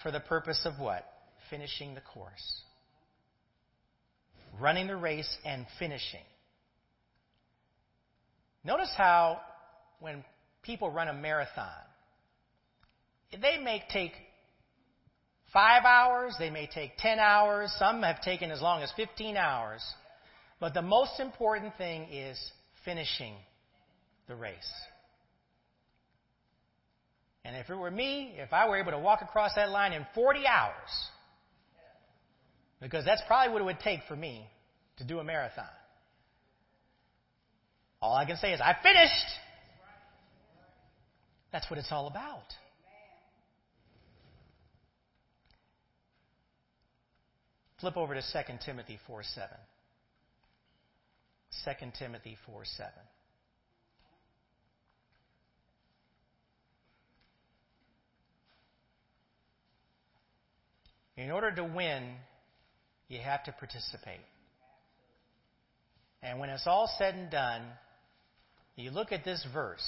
For 0.01 0.12
the 0.12 0.19
purpose 0.19 0.62
of 0.65 0.79
what? 0.79 1.05
Finishing 1.50 1.93
the 1.93 2.01
course. 2.01 2.62
Running 4.59 4.88
the 4.88 4.95
race 4.95 5.38
and 5.45 5.65
finishing. 5.79 6.23
Notice 8.63 8.91
how 8.95 9.41
when 10.00 10.23
people 10.62 10.89
run 10.89 11.07
a 11.07 11.13
marathon, 11.13 11.67
they 13.31 13.57
may 13.57 13.83
take 13.91 14.13
five 15.51 15.83
hours, 15.85 16.35
they 16.39 16.50
may 16.50 16.67
take 16.67 16.97
10 16.97 17.19
hours, 17.19 17.73
some 17.77 18.01
have 18.03 18.21
taken 18.21 18.51
as 18.51 18.62
long 18.62 18.81
as 18.81 18.91
15 18.95 19.38
hours. 19.38 19.83
But 20.59 20.73
the 20.73 20.81
most 20.81 21.19
important 21.19 21.75
thing 21.77 22.07
is 22.12 22.39
finishing 22.85 23.33
the 24.27 24.35
race. 24.35 24.71
And 27.45 27.55
if 27.57 27.69
it 27.69 27.75
were 27.75 27.91
me, 27.91 28.35
if 28.38 28.53
I 28.53 28.67
were 28.67 28.77
able 28.77 28.91
to 28.91 29.00
walk 29.00 29.21
across 29.21 29.55
that 29.55 29.69
line 29.69 29.91
in 29.93 30.05
40 30.15 30.47
hours, 30.47 30.89
because 32.81 33.03
that's 33.05 33.21
probably 33.27 33.51
what 33.51 33.62
it 33.62 33.65
would 33.65 33.79
take 33.79 34.01
for 34.07 34.15
me 34.15 34.47
to 34.97 35.03
do 35.03 35.19
a 35.19 35.23
marathon. 35.23 35.65
All 38.01 38.15
I 38.15 38.25
can 38.25 38.38
say 38.38 38.53
is, 38.53 38.62
I 38.62 38.75
finished. 38.81 39.39
That's 41.51 41.69
what 41.69 41.79
it's 41.79 41.91
all 41.91 42.07
about. 42.07 42.53
Flip 47.79 47.97
over 47.97 48.13
to 48.13 48.21
2 48.21 48.53
Timothy 48.65 48.97
4 49.07 49.23
7. 49.23 49.50
2 51.65 51.72
Timothy 52.00 52.37
4 52.46 52.63
7. 52.65 52.91
In 61.24 61.31
order 61.31 61.51
to 61.51 61.64
win, 61.64 62.03
you 63.07 63.18
have 63.20 63.46
to 63.46 63.53
participate. 63.53 64.20
And 66.22 66.38
when 66.38 66.50
it's 66.50 66.68
all 66.68 66.94
said 66.98 67.16
and 67.16 67.31
done, 67.31 67.62
you 68.75 68.92
look 68.92 69.14
at 69.14 69.24
this 69.24 69.46
verse, 69.53 69.88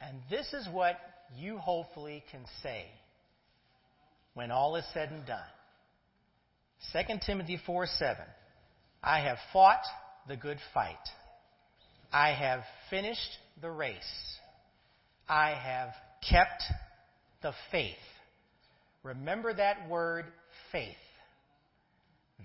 and 0.00 0.16
this 0.30 0.50
is 0.54 0.66
what 0.72 0.96
you 1.36 1.58
hopefully 1.58 2.24
can 2.30 2.40
say 2.62 2.86
when 4.32 4.50
all 4.50 4.76
is 4.76 4.84
said 4.94 5.10
and 5.10 5.26
done. 5.26 5.40
2 6.94 7.18
Timothy 7.26 7.60
4 7.66 7.86
7. 7.86 8.16
I 9.02 9.20
have 9.20 9.36
fought 9.52 9.84
the 10.26 10.38
good 10.38 10.58
fight. 10.72 10.96
I 12.10 12.30
have 12.30 12.60
finished 12.88 13.20
the 13.60 13.70
race. 13.70 13.98
I 15.28 15.50
have 15.50 15.90
kept 16.26 16.62
the 17.42 17.52
faith. 17.70 17.96
Remember 19.04 19.52
that 19.54 19.88
word 19.88 20.24
faith. 20.72 20.96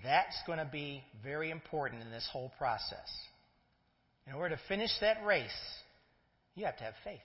That's 0.04 0.36
going 0.46 0.58
to 0.58 0.68
be 0.70 1.02
very 1.24 1.50
important 1.50 2.02
in 2.02 2.10
this 2.10 2.28
whole 2.30 2.52
process. 2.58 3.08
In 4.26 4.34
order 4.34 4.54
to 4.54 4.62
finish 4.68 4.90
that 5.00 5.24
race, 5.24 5.50
you 6.54 6.66
have 6.66 6.76
to 6.76 6.84
have 6.84 6.94
faith. 7.02 7.18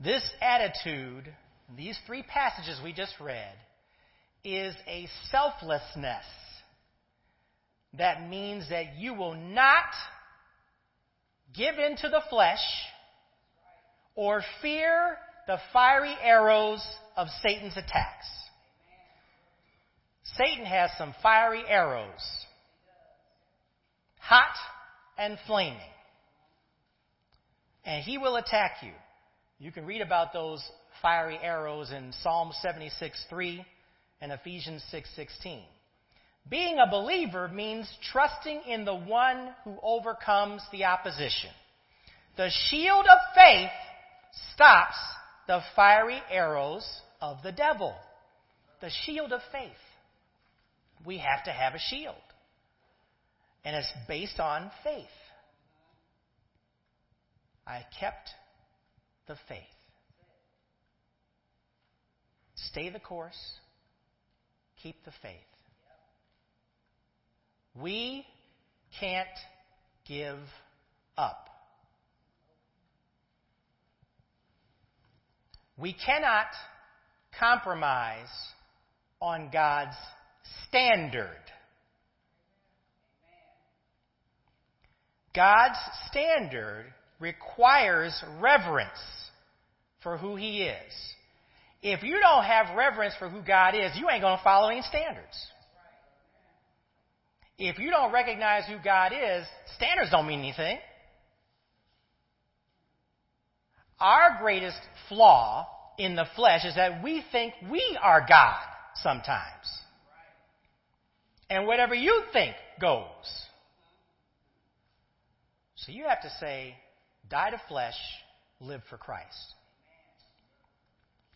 This 0.00 0.22
attitude, 0.40 1.32
these 1.76 1.98
three 2.06 2.22
passages 2.22 2.80
we 2.82 2.92
just 2.92 3.14
read, 3.20 3.54
is 4.44 4.74
a 4.86 5.08
selflessness. 5.30 6.24
That 7.98 8.28
means 8.28 8.68
that 8.70 8.96
you 8.96 9.14
will 9.14 9.34
not 9.34 9.84
give 11.54 11.78
in 11.78 11.96
to 11.98 12.08
the 12.08 12.22
flesh 12.28 12.58
or 14.14 14.42
fear 14.60 15.16
the 15.46 15.58
fiery 15.72 16.14
arrows 16.22 16.84
of 17.16 17.28
Satan's 17.42 17.76
attacks. 17.76 18.26
Satan 20.36 20.64
has 20.64 20.90
some 20.96 21.14
fiery 21.22 21.62
arrows, 21.68 22.46
hot 24.18 24.56
and 25.18 25.38
flaming. 25.46 25.78
And 27.84 28.02
he 28.02 28.16
will 28.18 28.36
attack 28.36 28.76
you. 28.82 28.92
You 29.58 29.70
can 29.70 29.84
read 29.84 30.00
about 30.00 30.32
those 30.32 30.62
fiery 31.02 31.38
arrows 31.42 31.92
in 31.92 32.12
Psalm 32.22 32.50
76 32.62 33.24
3 33.28 33.64
and 34.20 34.32
Ephesians 34.32 34.82
6 34.90 35.08
16. 35.14 35.62
Being 36.48 36.78
a 36.78 36.90
believer 36.90 37.48
means 37.48 37.88
trusting 38.12 38.62
in 38.66 38.84
the 38.84 38.94
one 38.94 39.50
who 39.64 39.76
overcomes 39.82 40.62
the 40.72 40.84
opposition. 40.84 41.50
The 42.36 42.50
shield 42.68 43.06
of 43.06 43.18
faith 43.34 43.70
stops 44.52 44.96
the 45.46 45.60
fiery 45.76 46.20
arrows 46.30 46.86
of 47.20 47.38
the 47.42 47.52
devil. 47.52 47.94
The 48.80 48.90
shield 49.04 49.32
of 49.32 49.40
faith. 49.52 49.70
We 51.04 51.18
have 51.18 51.44
to 51.44 51.50
have 51.50 51.74
a 51.74 51.78
shield. 51.78 52.14
And 53.64 53.76
it's 53.76 53.92
based 54.08 54.40
on 54.40 54.70
faith. 54.82 55.06
I 57.66 57.84
kept 57.98 58.28
the 59.26 59.36
faith. 59.48 59.62
Stay 62.56 62.90
the 62.90 63.00
course. 63.00 63.38
Keep 64.82 65.04
the 65.04 65.12
faith. 65.22 65.38
We 67.74 68.26
can't 69.00 69.28
give 70.06 70.38
up. 71.16 71.48
We 75.76 75.92
cannot 75.92 76.46
compromise 77.38 78.28
on 79.20 79.50
God's 79.52 79.96
standard. 80.68 81.28
God's 85.34 85.78
standard 86.10 86.86
requires 87.18 88.22
reverence 88.40 88.90
for 90.02 90.16
who 90.16 90.36
He 90.36 90.62
is. 90.62 90.92
If 91.82 92.02
you 92.02 92.18
don't 92.20 92.44
have 92.44 92.76
reverence 92.76 93.14
for 93.18 93.28
who 93.28 93.42
God 93.42 93.74
is, 93.74 93.92
you 93.96 94.08
ain't 94.08 94.22
going 94.22 94.38
to 94.38 94.44
follow 94.44 94.68
any 94.68 94.82
standards. 94.82 95.36
If 97.58 97.78
you 97.78 97.90
don't 97.90 98.12
recognize 98.12 98.64
who 98.66 98.76
God 98.82 99.12
is, 99.12 99.44
standards 99.76 100.10
don't 100.10 100.26
mean 100.26 100.40
anything. 100.40 100.78
Our 104.04 104.36
greatest 104.38 104.76
flaw 105.08 105.66
in 105.96 106.14
the 106.14 106.26
flesh 106.36 106.66
is 106.66 106.74
that 106.74 107.02
we 107.02 107.24
think 107.32 107.54
we 107.70 107.98
are 108.02 108.26
God 108.28 108.60
sometimes. 108.96 109.64
And 111.48 111.66
whatever 111.66 111.94
you 111.94 112.22
think 112.30 112.54
goes. 112.78 113.06
So 115.76 115.90
you 115.90 116.04
have 116.04 116.20
to 116.20 116.30
say, 116.38 116.74
die 117.30 117.48
to 117.48 117.60
flesh, 117.66 117.94
live 118.60 118.82
for 118.90 118.98
Christ. 118.98 119.54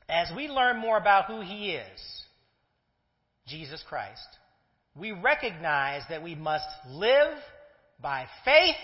as 0.07 0.28
we 0.37 0.48
learn 0.48 0.78
more 0.78 0.98
about 0.98 1.24
who 1.24 1.40
He 1.40 1.70
is, 1.70 2.00
Jesus 3.46 3.83
Christ, 3.88 4.28
we 4.94 5.12
recognize 5.12 6.02
that 6.11 6.22
we 6.22 6.35
must 6.35 6.68
live 6.90 7.38
by 7.98 8.26
faith 8.44 8.76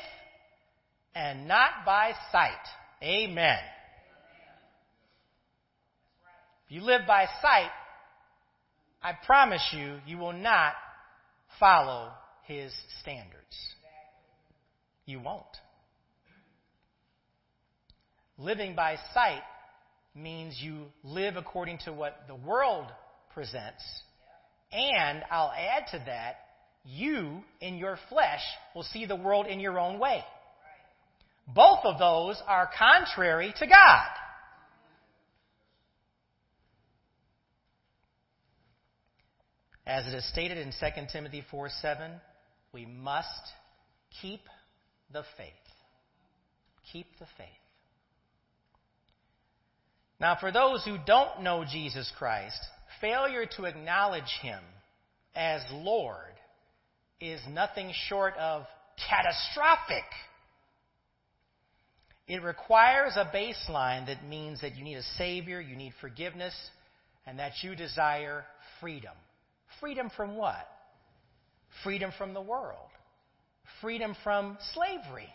and 1.15 1.47
not 1.47 1.85
by 1.85 2.13
sight. 2.33 2.53
Amen. 3.03 3.59
If 6.64 6.64
you 6.75 6.83
live 6.83 7.03
by 7.07 7.27
sight, 7.41 7.71
I 9.01 9.13
promise 9.25 9.63
you, 9.73 9.99
you 10.07 10.19
will 10.19 10.33
not 10.33 10.73
follow 11.61 12.11
his 12.49 12.73
standards. 13.01 13.57
You 15.07 15.21
won't. 15.21 15.45
Living 18.39 18.75
by 18.75 18.97
sight 19.15 19.43
means 20.17 20.59
you 20.61 20.87
live 21.05 21.37
according 21.37 21.79
to 21.85 21.93
what 21.93 22.25
the 22.27 22.35
world 22.35 22.87
presents. 23.33 23.85
And 24.73 25.23
I'll 25.31 25.53
add 25.53 25.87
to 25.93 26.03
that, 26.07 26.39
you 26.85 27.45
in 27.61 27.77
your 27.77 28.01
flesh 28.09 28.43
will 28.75 28.83
see 28.83 29.07
the 29.07 29.15
world 29.15 29.47
in 29.47 29.61
your 29.61 29.79
own 29.79 30.01
way. 30.01 30.25
Both 31.47 31.85
of 31.85 32.01
those 32.01 32.43
are 32.49 32.69
contrary 32.77 33.55
to 33.61 33.67
God. 33.69 34.09
As 39.87 40.07
it 40.07 40.15
is 40.15 40.27
stated 40.31 40.59
in 40.59 40.73
2 40.73 41.07
Timothy 41.13 41.45
4 41.51 41.69
7, 41.69 42.11
we 42.73 42.87
must 42.87 43.29
keep 44.21 44.41
the 45.13 45.25
faith. 45.37 45.53
Keep 46.93 47.07
the 47.19 47.27
faith. 47.37 47.49
Now, 50.21 50.37
for 50.41 50.53
those 50.53 50.85
who 50.85 50.97
don't 51.07 51.43
know 51.43 51.65
Jesus 51.71 52.11
Christ, 52.19 52.59
failure 53.01 53.47
to 53.57 53.65
acknowledge 53.65 54.39
him 54.41 54.61
as 55.35 55.61
Lord 55.73 56.33
is 57.21 57.41
nothing 57.51 57.93
short 58.09 58.35
of 58.39 58.65
catastrophic. 59.09 60.05
It 62.27 62.43
requires 62.43 63.17
a 63.17 63.31
baseline 63.35 64.07
that 64.07 64.27
means 64.27 64.63
that 64.63 64.77
you 64.77 64.85
need 64.85 64.97
a 64.97 65.03
Savior, 65.19 65.61
you 65.61 65.77
need 65.77 65.93
forgiveness, 66.01 66.55
and 67.27 67.39
that 67.39 67.53
you 67.63 67.75
desire 67.75 68.45
freedom. 68.81 69.13
Freedom 69.85 70.11
from 70.17 70.37
what? 70.37 70.67
Freedom 71.83 72.11
from 72.17 72.33
the 72.33 72.41
world. 72.41 72.89
Freedom 73.83 74.17
from 74.25 74.57
slavery. 74.73 75.29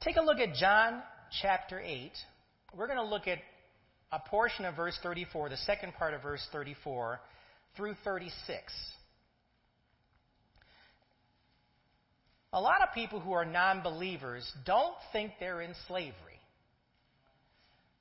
Take 0.00 0.16
a 0.16 0.22
look 0.22 0.38
at 0.38 0.54
John 0.54 1.02
chapter 1.42 1.78
8. 1.78 2.10
We're 2.74 2.86
going 2.86 2.96
to 2.96 3.04
look 3.04 3.28
at 3.28 3.40
a 4.10 4.20
portion 4.20 4.64
of 4.64 4.74
verse 4.74 4.98
34, 5.02 5.50
the 5.50 5.58
second 5.58 5.92
part 5.98 6.14
of 6.14 6.22
verse 6.22 6.40
34 6.50 7.20
through 7.76 7.94
36. 8.04 8.72
A 12.54 12.60
lot 12.60 12.80
of 12.80 12.94
people 12.94 13.20
who 13.20 13.32
are 13.32 13.44
non 13.44 13.82
believers 13.82 14.50
don't 14.64 14.94
think 15.12 15.32
they're 15.38 15.60
in 15.60 15.74
slavery. 15.88 16.14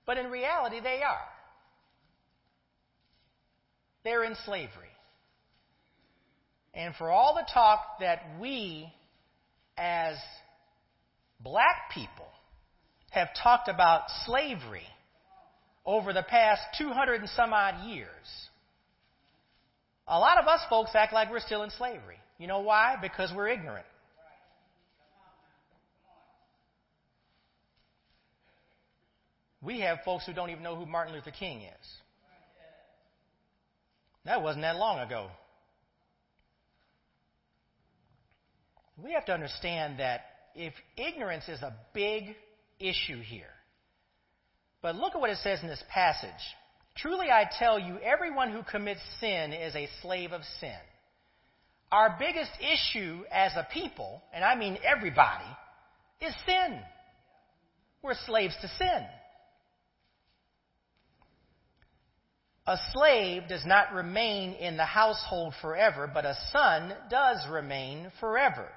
But 0.05 0.17
in 0.17 0.27
reality, 0.27 0.79
they 0.79 1.01
are 1.05 1.27
they're 4.03 4.23
in 4.23 4.35
slavery. 4.45 4.69
And 6.73 6.95
for 6.95 7.09
all 7.09 7.35
the 7.35 7.45
talk 7.53 7.81
that 7.99 8.21
we, 8.39 8.91
as 9.77 10.15
black 11.39 11.91
people, 11.93 12.27
have 13.09 13.29
talked 13.43 13.67
about 13.67 14.03
slavery 14.25 14.87
over 15.85 16.13
the 16.13 16.23
past 16.23 16.61
200 16.77 17.21
and 17.21 17.29
some 17.29 17.51
odd 17.51 17.89
years, 17.89 18.07
a 20.07 20.17
lot 20.17 20.37
of 20.37 20.47
us 20.47 20.61
folks 20.69 20.91
act 20.93 21.13
like 21.13 21.29
we're 21.29 21.39
still 21.39 21.63
in 21.63 21.69
slavery. 21.71 22.17
You 22.37 22.47
know 22.47 22.59
why? 22.59 22.95
Because 23.01 23.31
we're 23.35 23.49
ignorant. 23.49 23.85
We 29.61 29.81
have 29.81 29.99
folks 30.03 30.25
who 30.25 30.33
don't 30.33 30.49
even 30.49 30.63
know 30.63 30.75
who 30.75 30.87
Martin 30.87 31.13
Luther 31.13 31.31
King 31.31 31.61
is. 31.61 31.87
That 34.25 34.41
wasn't 34.41 34.63
that 34.63 34.75
long 34.75 34.99
ago. 34.99 35.29
We 38.97 39.13
have 39.13 39.25
to 39.25 39.33
understand 39.33 39.99
that 39.99 40.21
if 40.53 40.73
ignorance 40.95 41.47
is 41.47 41.61
a 41.61 41.75
big 41.93 42.35
issue 42.79 43.21
here, 43.21 43.45
but 44.81 44.95
look 44.95 45.15
at 45.15 45.21
what 45.21 45.29
it 45.29 45.37
says 45.37 45.59
in 45.61 45.67
this 45.67 45.83
passage. 45.89 46.29
Truly 46.95 47.27
I 47.31 47.49
tell 47.57 47.79
you, 47.79 47.97
everyone 47.99 48.51
who 48.51 48.63
commits 48.63 48.99
sin 49.19 49.53
is 49.53 49.75
a 49.75 49.87
slave 50.01 50.33
of 50.33 50.41
sin. 50.59 50.77
Our 51.91 52.15
biggest 52.19 52.51
issue 52.59 53.23
as 53.31 53.51
a 53.55 53.67
people, 53.73 54.21
and 54.33 54.43
I 54.43 54.55
mean 54.55 54.77
everybody, 54.83 55.45
is 56.21 56.33
sin. 56.45 56.79
We're 58.01 58.15
slaves 58.25 58.55
to 58.61 58.67
sin. 58.67 59.05
A 62.67 62.77
slave 62.93 63.43
does 63.49 63.65
not 63.65 63.93
remain 63.93 64.53
in 64.53 64.77
the 64.77 64.85
household 64.85 65.53
forever, 65.61 66.09
but 66.11 66.25
a 66.25 66.37
son 66.51 66.93
does 67.09 67.39
remain 67.49 68.11
forever. 68.19 68.67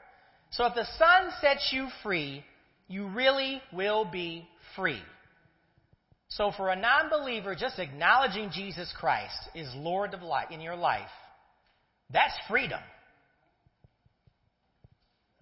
So 0.51 0.64
if 0.66 0.75
the 0.75 0.87
son 0.99 1.31
sets 1.40 1.70
you 1.73 1.88
free, 2.03 2.44
you 2.88 3.09
really 3.09 3.61
will 3.73 4.05
be 4.05 4.49
free. 4.75 5.03
So 6.29 6.51
for 6.57 6.70
a 6.70 6.77
non 6.77 7.11
believer, 7.11 7.55
just 7.55 7.79
acknowledging 7.79 8.51
Jesus 8.51 8.92
Christ 8.99 9.37
is 9.55 9.68
Lord 9.77 10.14
of 10.14 10.23
life 10.23 10.51
in 10.51 10.61
your 10.61 10.77
life, 10.77 11.11
that's 12.11 12.35
freedom. 12.49 12.81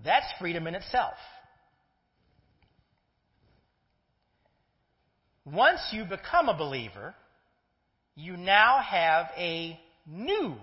That's 0.05 0.27
freedom 0.41 0.67
in 0.67 0.75
itself. 0.75 1.15
Once 5.45 5.81
you 5.93 6.05
become 6.05 6.49
a 6.49 6.57
believer, 6.57 7.15
you 8.15 8.37
now 8.37 8.81
have 8.81 9.27
a 9.37 9.79
new 10.07 10.55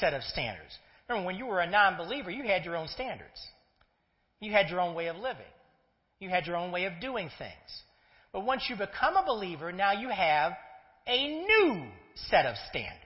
set 0.00 0.14
of 0.14 0.22
standards. 0.22 0.78
Remember, 1.08 1.26
when 1.26 1.36
you 1.36 1.46
were 1.46 1.60
a 1.60 1.70
non 1.70 1.96
believer, 1.96 2.30
you 2.30 2.44
had 2.44 2.64
your 2.64 2.76
own 2.76 2.88
standards. 2.88 3.46
You 4.40 4.52
had 4.52 4.70
your 4.70 4.80
own 4.80 4.94
way 4.94 5.06
of 5.06 5.16
living. 5.16 5.42
You 6.18 6.28
had 6.28 6.46
your 6.46 6.56
own 6.56 6.72
way 6.72 6.84
of 6.84 6.92
doing 7.00 7.30
things. 7.38 7.82
But 8.32 8.44
once 8.44 8.66
you 8.68 8.76
become 8.76 9.16
a 9.16 9.24
believer, 9.26 9.72
now 9.72 9.92
you 9.92 10.08
have 10.08 10.52
a 11.06 11.28
new 11.28 11.84
set 12.30 12.46
of 12.46 12.56
standards. 12.70 12.98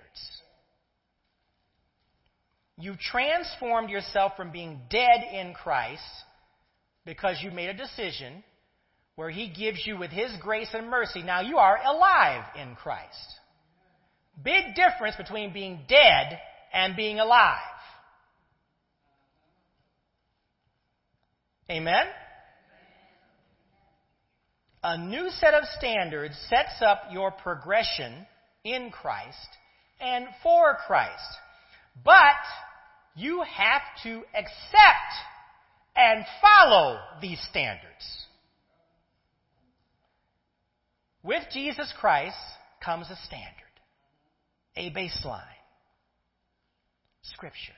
You've 2.79 2.99
transformed 2.99 3.89
yourself 3.89 4.33
from 4.37 4.53
being 4.53 4.81
dead 4.91 5.25
in 5.33 5.55
Christ 5.55 6.03
because 7.07 7.39
you 7.43 7.51
made 7.51 7.71
a 7.71 7.75
decision 7.75 8.45
where 9.15 9.31
He 9.31 9.49
gives 9.49 9.87
you, 9.87 9.97
with 9.97 10.11
His 10.11 10.31
grace 10.41 10.69
and 10.75 10.91
mercy, 10.91 11.23
now 11.23 11.41
you 11.41 11.57
are 11.57 11.79
alive 11.83 12.45
in 12.61 12.75
Christ. 12.75 13.41
Big 14.43 14.75
difference 14.75 15.17
between 15.17 15.53
being 15.53 15.81
dead 15.89 16.39
and 16.73 16.95
being 16.95 17.19
alive. 17.19 17.61
Amen? 21.71 22.07
A 24.83 24.99
new 24.99 25.31
set 25.31 25.55
of 25.55 25.65
standards 25.79 26.37
sets 26.49 26.81
up 26.81 27.05
your 27.11 27.33
progression 27.33 28.27
in 28.63 28.91
Christ 28.91 29.49
and 30.01 30.27
for 30.43 30.77
Christ. 30.87 31.39
But 32.05 32.37
you 33.17 33.43
have 33.43 33.83
to 34.05 34.23
accept 34.35 35.13
and 35.97 36.25
follow 36.41 36.99
these 37.21 37.41
standards. 37.51 38.27
With 41.23 41.43
Jesus 41.53 41.93
Christ 41.99 42.37
comes 42.85 43.07
a 43.11 43.17
standard 43.25 43.66
a 44.77 44.91
baseline. 44.91 45.43
Scripture, 47.23 47.73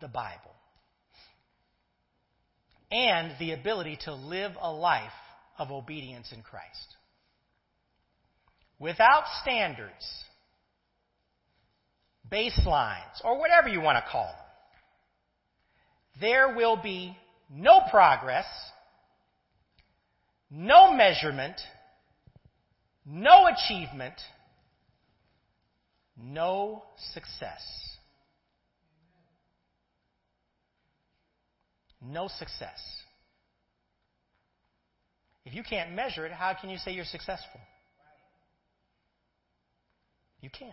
the 0.00 0.08
Bible, 0.08 0.54
and 2.90 3.32
the 3.38 3.52
ability 3.52 3.98
to 4.04 4.14
live 4.14 4.52
a 4.60 4.72
life 4.72 5.12
of 5.58 5.70
obedience 5.70 6.32
in 6.32 6.42
Christ. 6.42 6.96
Without 8.80 9.24
standards, 9.42 10.24
baselines, 12.32 13.22
or 13.22 13.38
whatever 13.38 13.68
you 13.68 13.80
want 13.80 13.96
to 13.96 14.10
call 14.10 14.26
them, 14.26 14.34
there 16.20 16.56
will 16.56 16.76
be 16.82 17.16
no 17.48 17.82
progress, 17.90 18.46
no 20.50 20.92
measurement, 20.92 21.60
no 23.06 23.46
achievement 23.46 24.14
no 26.22 26.84
success. 27.12 27.62
No 32.02 32.28
success. 32.28 32.80
If 35.44 35.54
you 35.54 35.62
can't 35.62 35.92
measure 35.92 36.26
it, 36.26 36.32
how 36.32 36.54
can 36.58 36.70
you 36.70 36.78
say 36.78 36.92
you're 36.92 37.04
successful? 37.04 37.60
You 40.40 40.50
can't. 40.50 40.72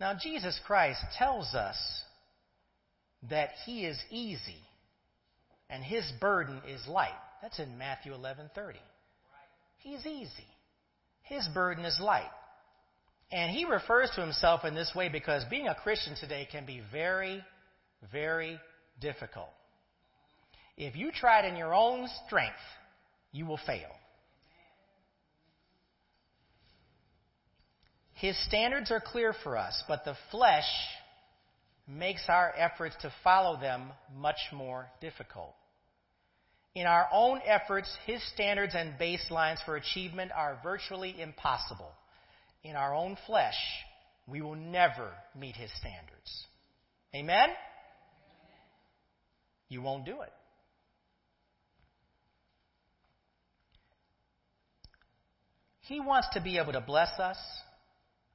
Now, 0.00 0.14
Jesus 0.20 0.58
Christ 0.64 1.00
tells 1.16 1.54
us 1.54 1.76
that 3.28 3.50
he 3.66 3.84
is 3.84 3.98
easy 4.10 4.62
and 5.68 5.82
his 5.82 6.04
burden 6.20 6.62
is 6.68 6.86
light. 6.86 7.18
That's 7.42 7.58
in 7.58 7.78
Matthew 7.78 8.12
11:30. 8.14 8.78
He's 9.78 10.06
easy. 10.06 10.46
His 11.28 11.46
burden 11.48 11.84
is 11.84 11.98
light. 12.00 12.30
And 13.30 13.50
he 13.50 13.66
refers 13.66 14.10
to 14.14 14.22
himself 14.22 14.64
in 14.64 14.74
this 14.74 14.92
way 14.94 15.08
because 15.08 15.44
being 15.50 15.68
a 15.68 15.74
Christian 15.74 16.14
today 16.16 16.48
can 16.50 16.64
be 16.64 16.80
very, 16.90 17.44
very 18.10 18.58
difficult. 19.00 19.50
If 20.76 20.96
you 20.96 21.12
try 21.12 21.40
it 21.40 21.48
in 21.48 21.56
your 21.56 21.74
own 21.74 22.08
strength, 22.26 22.56
you 23.32 23.44
will 23.44 23.60
fail. 23.66 23.90
His 28.14 28.36
standards 28.46 28.90
are 28.90 29.00
clear 29.00 29.34
for 29.44 29.56
us, 29.56 29.84
but 29.86 30.04
the 30.04 30.16
flesh 30.30 30.68
makes 31.86 32.22
our 32.28 32.52
efforts 32.56 32.96
to 33.02 33.12
follow 33.22 33.60
them 33.60 33.90
much 34.16 34.38
more 34.52 34.88
difficult. 35.00 35.54
In 36.78 36.86
our 36.86 37.08
own 37.10 37.40
efforts, 37.44 37.92
his 38.06 38.22
standards 38.34 38.72
and 38.76 38.96
baselines 39.00 39.58
for 39.64 39.74
achievement 39.74 40.30
are 40.32 40.60
virtually 40.62 41.20
impossible. 41.20 41.90
In 42.62 42.76
our 42.76 42.94
own 42.94 43.18
flesh, 43.26 43.56
we 44.28 44.42
will 44.42 44.54
never 44.54 45.10
meet 45.36 45.56
his 45.56 45.72
standards. 45.76 46.46
Amen? 47.12 47.48
You 49.68 49.82
won't 49.82 50.06
do 50.06 50.20
it. 50.20 50.32
He 55.80 55.98
wants 55.98 56.28
to 56.34 56.40
be 56.40 56.58
able 56.58 56.74
to 56.74 56.80
bless 56.80 57.18
us 57.18 57.38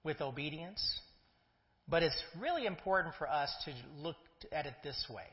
with 0.03 0.19
obedience, 0.19 0.83
but 1.87 2.03
it's 2.03 2.21
really 2.37 2.65
important 2.65 3.15
for 3.17 3.29
us 3.29 3.49
to 3.63 3.73
look 4.01 4.17
at 4.51 4.65
it 4.65 4.73
this 4.83 5.05
way. 5.09 5.27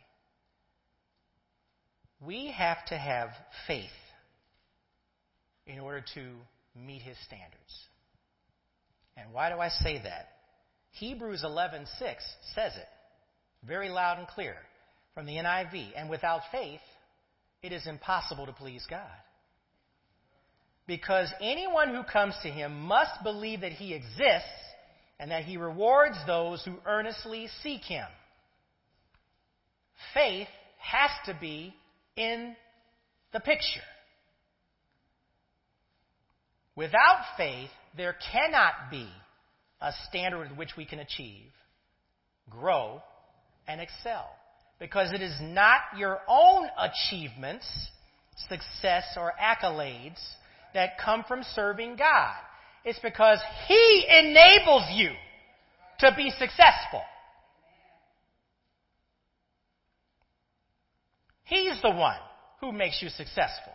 We 2.24 2.52
have 2.56 2.84
to 2.86 2.98
have 2.98 3.30
faith 3.66 3.90
in 5.66 5.78
order 5.78 6.04
to 6.14 6.32
meet 6.74 7.02
his 7.02 7.16
standards. 7.26 7.88
And 9.16 9.32
why 9.32 9.50
do 9.50 9.58
I 9.58 9.68
say 9.68 9.98
that? 10.02 10.28
Hebrews 10.92 11.42
11:6 11.44 11.86
says 12.54 12.76
it 12.76 12.88
very 13.62 13.88
loud 13.88 14.18
and 14.18 14.26
clear 14.26 14.56
from 15.14 15.26
the 15.26 15.36
NIV, 15.36 15.92
and 15.96 16.08
without 16.08 16.42
faith 16.50 16.80
it 17.62 17.72
is 17.72 17.86
impossible 17.86 18.46
to 18.46 18.52
please 18.52 18.84
God. 18.88 19.10
Because 20.86 21.32
anyone 21.40 21.94
who 21.94 22.02
comes 22.02 22.34
to 22.42 22.48
him 22.48 22.80
must 22.80 23.22
believe 23.22 23.60
that 23.60 23.72
he 23.72 23.94
exists 23.94 24.48
and 25.18 25.30
that 25.30 25.44
he 25.44 25.56
rewards 25.56 26.16
those 26.26 26.64
who 26.64 26.76
earnestly 26.86 27.48
seek 27.62 27.82
him. 27.82 28.06
Faith 30.14 30.48
has 30.78 31.10
to 31.26 31.38
be 31.38 31.74
in 32.16 32.54
the 33.32 33.40
picture. 33.40 33.80
Without 36.76 37.24
faith, 37.36 37.70
there 37.96 38.16
cannot 38.32 38.72
be 38.90 39.08
a 39.80 39.92
standard 40.08 40.48
with 40.48 40.58
which 40.58 40.76
we 40.76 40.84
can 40.84 40.98
achieve, 40.98 41.50
grow, 42.48 43.02
and 43.66 43.80
excel. 43.80 44.28
Because 44.78 45.12
it 45.12 45.20
is 45.20 45.36
not 45.40 45.80
your 45.96 46.20
own 46.26 46.66
achievements, 46.78 47.66
success, 48.48 49.04
or 49.16 49.32
accolades 49.40 50.18
that 50.74 50.98
come 50.98 51.24
from 51.28 51.42
serving 51.54 51.96
God. 51.96 52.34
It's 52.84 52.98
because 53.00 53.38
He 53.68 54.06
enables 54.08 54.84
you 54.92 55.10
to 55.98 56.12
be 56.16 56.30
successful. 56.30 57.02
He's 61.50 61.82
the 61.82 61.90
one 61.90 62.16
who 62.60 62.70
makes 62.70 63.02
you 63.02 63.08
successful. 63.08 63.72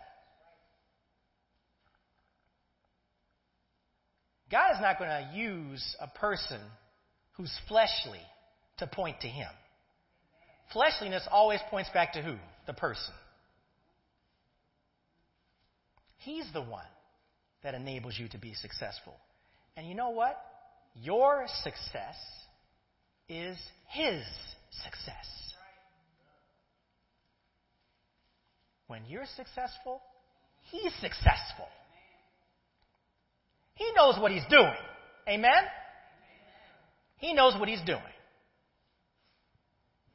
God 4.50 4.72
is 4.74 4.80
not 4.80 4.98
going 4.98 5.10
to 5.10 5.36
use 5.36 5.84
a 6.00 6.08
person 6.18 6.60
who's 7.32 7.52
fleshly 7.68 8.20
to 8.78 8.86
point 8.86 9.20
to 9.20 9.28
Him. 9.28 9.50
Fleshliness 10.72 11.28
always 11.30 11.60
points 11.68 11.90
back 11.92 12.14
to 12.14 12.22
who? 12.22 12.36
The 12.66 12.72
person. 12.72 13.12
He's 16.16 16.50
the 16.54 16.62
one 16.62 16.86
that 17.62 17.74
enables 17.74 18.18
you 18.18 18.28
to 18.28 18.38
be 18.38 18.54
successful. 18.54 19.14
And 19.76 19.86
you 19.86 19.94
know 19.94 20.10
what? 20.10 20.42
Your 20.94 21.44
success 21.62 22.16
is 23.28 23.58
His 23.90 24.24
success. 24.82 25.26
When 28.86 29.02
you're 29.06 29.26
successful, 29.36 30.00
He's 30.70 30.92
successful. 30.94 31.68
He 33.74 33.90
knows 33.94 34.18
what 34.18 34.32
He's 34.32 34.46
doing. 34.50 34.74
Amen? 35.28 35.62
He 37.18 37.32
knows 37.32 37.54
what 37.58 37.68
He's 37.68 37.82
doing. 37.82 38.00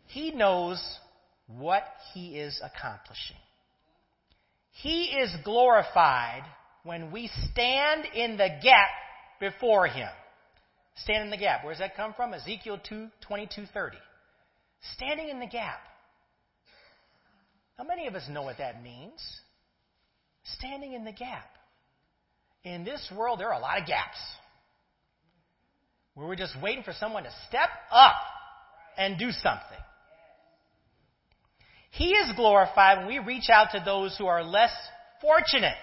He 0.07 0.31
knows 0.31 0.81
what 1.47 1.83
He 2.13 2.37
is 2.37 2.61
accomplishing. 2.63 3.37
He 4.71 5.05
is 5.05 5.33
glorified 5.43 6.43
when 6.83 7.11
we 7.11 7.29
stand 7.51 8.05
in 8.15 8.37
the 8.37 8.49
gap 8.61 8.89
before 9.39 9.87
Him. 9.87 10.09
Stand 10.95 11.25
in 11.25 11.29
the 11.29 11.37
gap. 11.37 11.63
Where 11.63 11.73
does 11.73 11.79
that 11.79 11.95
come 11.95 12.13
from? 12.13 12.33
Ezekiel 12.33 12.79
2 12.87 13.07
22 13.21 13.65
30. 13.73 13.97
Standing 14.95 15.29
in 15.29 15.39
the 15.39 15.47
gap. 15.47 15.79
How 17.81 17.87
many 17.87 18.05
of 18.05 18.13
us 18.13 18.29
know 18.29 18.43
what 18.43 18.59
that 18.59 18.83
means? 18.83 19.19
Standing 20.43 20.93
in 20.93 21.03
the 21.03 21.11
gap. 21.11 21.47
In 22.63 22.83
this 22.83 23.11
world, 23.17 23.39
there 23.39 23.47
are 23.51 23.57
a 23.57 23.59
lot 23.59 23.81
of 23.81 23.87
gaps. 23.87 24.19
Where 26.13 26.27
we're 26.27 26.35
just 26.35 26.53
waiting 26.61 26.83
for 26.83 26.93
someone 26.93 27.23
to 27.23 27.31
step 27.47 27.69
up 27.91 28.13
and 28.99 29.17
do 29.17 29.31
something. 29.31 29.79
He 31.89 32.09
is 32.11 32.31
glorified 32.35 32.99
when 32.99 33.07
we 33.07 33.17
reach 33.17 33.49
out 33.49 33.69
to 33.71 33.81
those 33.83 34.15
who 34.15 34.27
are 34.27 34.43
less 34.43 34.73
fortunate. 35.19 35.73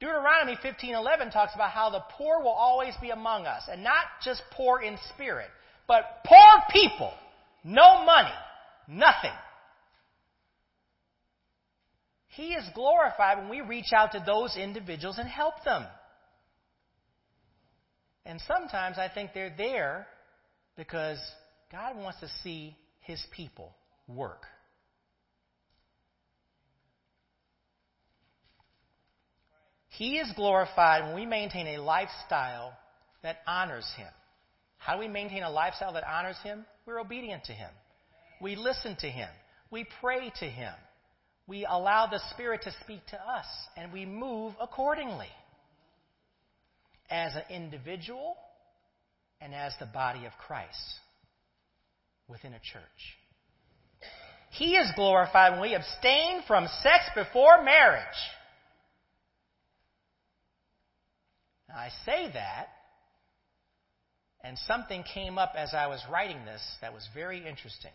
Deuteronomy 0.00 0.56
15:11 0.56 1.30
talks 1.30 1.54
about 1.54 1.70
how 1.70 1.90
the 1.90 2.02
poor 2.16 2.40
will 2.40 2.48
always 2.48 2.96
be 2.96 3.10
among 3.10 3.46
us, 3.46 3.68
and 3.70 3.84
not 3.84 4.06
just 4.24 4.42
poor 4.50 4.80
in 4.80 4.98
spirit, 5.14 5.50
but 5.86 6.24
poor 6.26 6.62
people, 6.72 7.14
no 7.62 8.04
money, 8.04 8.34
nothing. 8.88 9.30
He 12.38 12.54
is 12.54 12.64
glorified 12.72 13.38
when 13.38 13.48
we 13.48 13.62
reach 13.62 13.92
out 13.92 14.12
to 14.12 14.22
those 14.24 14.56
individuals 14.56 15.18
and 15.18 15.28
help 15.28 15.64
them. 15.64 15.84
And 18.24 18.40
sometimes 18.46 18.96
I 18.96 19.08
think 19.12 19.30
they're 19.34 19.52
there 19.58 20.06
because 20.76 21.18
God 21.72 21.96
wants 21.96 22.20
to 22.20 22.28
see 22.44 22.76
his 23.00 23.20
people 23.34 23.74
work. 24.06 24.42
He 29.88 30.18
is 30.18 30.30
glorified 30.36 31.06
when 31.06 31.16
we 31.16 31.26
maintain 31.26 31.66
a 31.76 31.82
lifestyle 31.82 32.72
that 33.24 33.38
honors 33.48 33.90
Him. 33.96 34.12
How 34.76 34.94
do 34.94 35.00
we 35.00 35.08
maintain 35.08 35.42
a 35.42 35.50
lifestyle 35.50 35.92
that 35.94 36.04
honors 36.06 36.38
Him? 36.44 36.64
We're 36.86 37.00
obedient 37.00 37.42
to 37.46 37.52
Him. 37.52 37.70
We 38.40 38.54
listen 38.54 38.94
to 39.00 39.08
Him. 39.08 39.28
We 39.72 39.88
pray 40.00 40.30
to 40.38 40.44
Him. 40.44 40.72
We 41.48 41.64
allow 41.64 42.06
the 42.06 42.20
Spirit 42.30 42.62
to 42.64 42.74
speak 42.84 43.04
to 43.06 43.16
us, 43.16 43.46
and 43.76 43.90
we 43.90 44.04
move 44.04 44.52
accordingly. 44.60 45.30
As 47.10 47.34
an 47.34 47.44
individual 47.48 48.36
and 49.40 49.54
as 49.54 49.72
the 49.80 49.86
body 49.86 50.26
of 50.26 50.32
Christ 50.46 51.00
within 52.28 52.52
a 52.52 52.58
church. 52.58 52.82
He 54.50 54.76
is 54.76 54.92
glorified 54.94 55.52
when 55.52 55.62
we 55.62 55.74
abstain 55.74 56.42
from 56.46 56.66
sex 56.82 57.04
before 57.14 57.64
marriage. 57.64 58.04
Now, 61.68 61.76
I 61.76 61.88
say 62.04 62.30
that, 62.32 62.68
and 64.42 64.58
something 64.66 65.02
came 65.14 65.38
up 65.38 65.52
as 65.56 65.72
I 65.72 65.86
was 65.86 66.02
writing 66.10 66.44
this 66.44 66.62
that 66.82 66.92
was 66.92 67.08
very 67.14 67.38
interesting. 67.38 67.92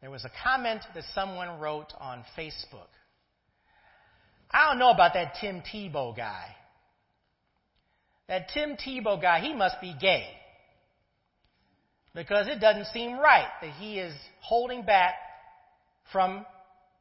There 0.00 0.10
was 0.10 0.24
a 0.24 0.30
comment 0.42 0.82
that 0.94 1.04
someone 1.14 1.60
wrote 1.60 1.92
on 1.98 2.24
Facebook. 2.36 2.88
I 4.50 4.68
don't 4.68 4.78
know 4.78 4.90
about 4.90 5.14
that 5.14 5.34
Tim 5.40 5.62
Tebow 5.62 6.16
guy. 6.16 6.56
That 8.28 8.48
Tim 8.54 8.76
Tebow 8.76 9.20
guy, 9.20 9.40
he 9.40 9.52
must 9.52 9.80
be 9.80 9.94
gay. 10.00 10.26
Because 12.14 12.48
it 12.48 12.60
doesn't 12.60 12.86
seem 12.86 13.18
right 13.18 13.48
that 13.60 13.72
he 13.74 13.98
is 13.98 14.14
holding 14.40 14.82
back 14.82 15.14
from 16.12 16.44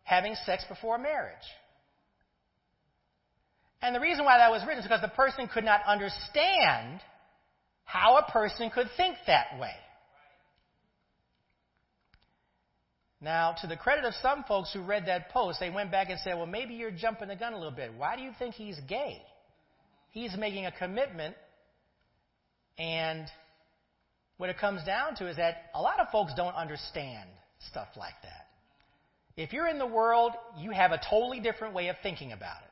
having 0.04 0.36
sex 0.46 0.64
before 0.68 0.98
marriage. 0.98 1.36
And 3.82 3.96
the 3.96 4.00
reason 4.00 4.26
why 4.26 4.38
that 4.40 4.52
was 4.52 4.62
written 4.64 4.80
is 4.80 4.86
because 4.86 5.02
the 5.02 5.08
person 5.08 5.48
could 5.48 5.64
not 5.64 5.82
understand 5.88 7.00
how 7.86 8.18
a 8.18 8.32
person 8.32 8.70
could 8.70 8.90
think 8.98 9.16
that 9.26 9.58
way. 9.60 9.74
Now, 13.22 13.54
to 13.62 13.68
the 13.68 13.76
credit 13.76 14.06
of 14.06 14.14
some 14.22 14.46
folks 14.48 14.72
who 14.72 14.82
read 14.82 15.08
that 15.08 15.30
post, 15.30 15.60
they 15.60 15.70
went 15.70 15.92
back 15.92 16.10
and 16.10 16.20
said, 16.22 16.36
well, 16.36 16.46
maybe 16.46 16.76
you're 16.76 16.92
jumping 16.92 17.28
the 17.28 17.36
gun 17.36 17.54
a 17.54 17.58
little 17.58 17.72
bit. 17.72 17.92
Why 17.98 18.16
do 18.16 18.22
you 18.22 18.32
think 18.40 18.56
he's 18.56 18.80
gay? 18.88 19.22
He's 20.12 20.36
making 20.38 20.66
a 20.66 20.72
commitment, 20.72 21.36
and 22.78 23.28
what 24.38 24.50
it 24.50 24.58
comes 24.58 24.84
down 24.86 25.16
to 25.18 25.28
is 25.28 25.36
that 25.36 25.70
a 25.76 25.82
lot 25.82 26.00
of 26.00 26.08
folks 26.12 26.34
don't 26.36 26.56
understand 26.56 27.30
stuff 27.70 27.90
like 27.98 28.16
that. 28.24 28.48
If 29.36 29.54
you're 29.54 29.68
in 29.68 29.80
the 29.80 29.86
world, 29.86 30.32
you 30.58 30.72
have 30.72 30.92
a 30.92 31.02
totally 31.10 31.42
different 31.42 31.74
way 31.74 31.90
of 31.90 31.98
thinking 32.02 32.32
about 32.32 32.62
it. 32.64 32.72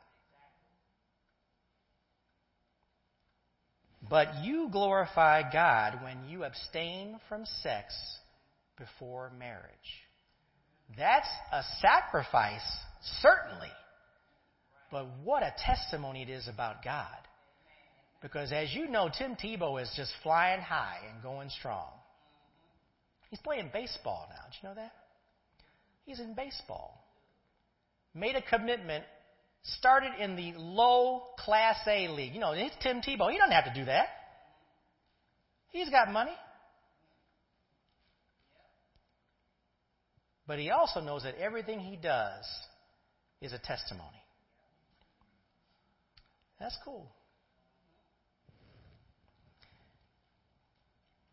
But 4.10 4.44
you 4.44 4.70
glorify 4.72 5.52
God 5.52 6.00
when 6.02 6.30
you 6.30 6.46
abstain 6.46 7.20
from 7.28 7.46
sex 7.62 7.94
before 8.78 9.32
marriage. 9.38 10.07
That's 10.96 11.28
a 11.52 11.64
sacrifice, 11.82 12.62
certainly. 13.22 13.72
But 14.92 15.08
what 15.24 15.44
a 15.44 15.54
testimony 15.66 16.22
it 16.22 16.30
is 16.30 16.48
about 16.48 16.84
God. 16.84 17.08
Because 18.22 18.52
as 18.52 18.74
you 18.74 18.88
know, 18.88 19.10
Tim 19.16 19.36
Tebow 19.36 19.82
is 19.82 19.92
just 19.96 20.12
flying 20.24 20.62
high 20.62 21.00
and 21.12 21.22
going 21.22 21.50
strong. 21.50 21.90
He's 23.30 23.40
playing 23.40 23.70
baseball 23.74 24.28
now. 24.30 24.46
Did 24.50 24.58
you 24.62 24.70
know 24.70 24.76
that? 24.76 24.94
He's 26.06 26.20
in 26.20 26.34
baseball. 26.34 27.04
Made 28.16 28.36
a 28.36 28.42
commitment, 28.42 29.04
started 29.64 30.12
in 30.20 30.36
the 30.36 30.54
low 30.58 31.24
Class 31.38 31.78
A 31.86 32.08
league. 32.08 32.34
You 32.34 32.40
know, 32.40 32.54
it's 32.54 32.76
Tim 32.82 33.02
Tebow. 33.02 33.30
He 33.30 33.38
doesn't 33.38 33.52
have 33.52 33.66
to 33.66 33.74
do 33.76 33.86
that. 33.86 34.08
He's 35.70 35.90
got 35.90 36.12
money. 36.12 36.32
But 40.48 40.60
he 40.60 40.70
also 40.70 41.02
knows 41.02 41.24
that 41.24 41.36
everything 41.36 41.80
he 41.80 41.98
does 41.98 42.46
is 43.42 43.54
a 43.54 43.60
testimony. 43.60 44.24
That's 46.60 46.78
cool. 46.84 47.08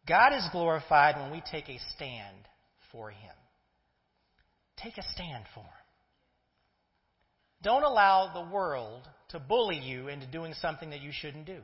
God 0.07 0.35
is 0.35 0.47
glorified 0.53 1.17
when 1.17 1.31
we 1.31 1.43
take 1.51 1.69
a 1.69 1.79
stand 1.95 2.37
for 2.93 3.11
Him. 3.11 3.33
Take 4.77 4.99
a 4.99 5.03
stand 5.15 5.45
for 5.55 5.61
Him. 5.61 5.69
Don't 7.63 7.85
allow 7.85 8.35
the 8.35 8.53
world 8.53 9.09
to 9.31 9.39
bully 9.39 9.79
you 9.79 10.09
into 10.09 10.27
doing 10.27 10.53
something 10.61 10.91
that 10.91 11.01
you 11.01 11.11
shouldn't 11.13 11.47
do. 11.47 11.61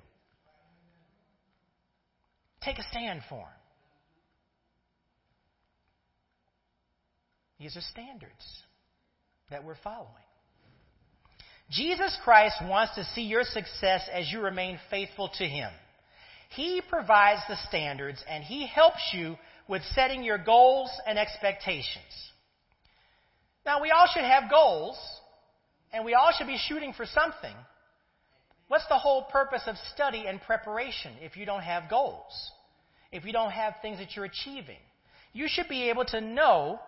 Take 2.62 2.78
a 2.78 2.82
stand 2.90 3.20
for 3.28 3.40
Him. 3.40 3.46
These 7.60 7.76
are 7.76 7.82
standards 7.82 8.62
that 9.50 9.62
we're 9.64 9.76
following. 9.84 10.08
Jesus 11.70 12.16
Christ 12.24 12.56
wants 12.62 12.94
to 12.94 13.04
see 13.14 13.22
your 13.22 13.44
success 13.44 14.08
as 14.12 14.32
you 14.32 14.40
remain 14.40 14.80
faithful 14.88 15.30
to 15.38 15.44
Him. 15.44 15.70
He 16.56 16.80
provides 16.88 17.42
the 17.48 17.56
standards 17.68 18.24
and 18.28 18.42
He 18.42 18.66
helps 18.66 19.12
you 19.12 19.36
with 19.68 19.82
setting 19.94 20.24
your 20.24 20.38
goals 20.38 20.90
and 21.06 21.18
expectations. 21.18 22.30
Now, 23.64 23.82
we 23.82 23.90
all 23.90 24.06
should 24.12 24.24
have 24.24 24.50
goals, 24.50 24.98
and 25.92 26.04
we 26.04 26.14
all 26.14 26.32
should 26.36 26.46
be 26.46 26.56
shooting 26.56 26.94
for 26.94 27.04
something. 27.04 27.54
What's 28.68 28.86
the 28.88 28.98
whole 28.98 29.24
purpose 29.24 29.62
of 29.66 29.76
study 29.92 30.24
and 30.26 30.40
preparation 30.40 31.12
if 31.20 31.36
you 31.36 31.44
don't 31.44 31.62
have 31.62 31.90
goals? 31.90 32.32
If 33.12 33.24
you 33.24 33.32
don't 33.32 33.50
have 33.50 33.74
things 33.82 33.98
that 33.98 34.16
you're 34.16 34.24
achieving? 34.24 34.78
You 35.32 35.46
should 35.46 35.68
be 35.68 35.90
able 35.90 36.06
to 36.06 36.20
know 36.20 36.80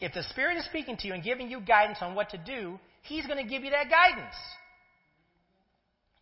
if 0.00 0.12
the 0.12 0.22
Spirit 0.24 0.56
is 0.56 0.64
speaking 0.66 0.96
to 0.98 1.06
you 1.08 1.14
and 1.14 1.22
giving 1.22 1.50
you 1.50 1.60
guidance 1.60 1.98
on 2.00 2.14
what 2.14 2.30
to 2.30 2.38
do, 2.38 2.78
He's 3.02 3.26
going 3.26 3.42
to 3.42 3.48
give 3.48 3.64
you 3.64 3.70
that 3.70 3.88
guidance. 3.90 4.34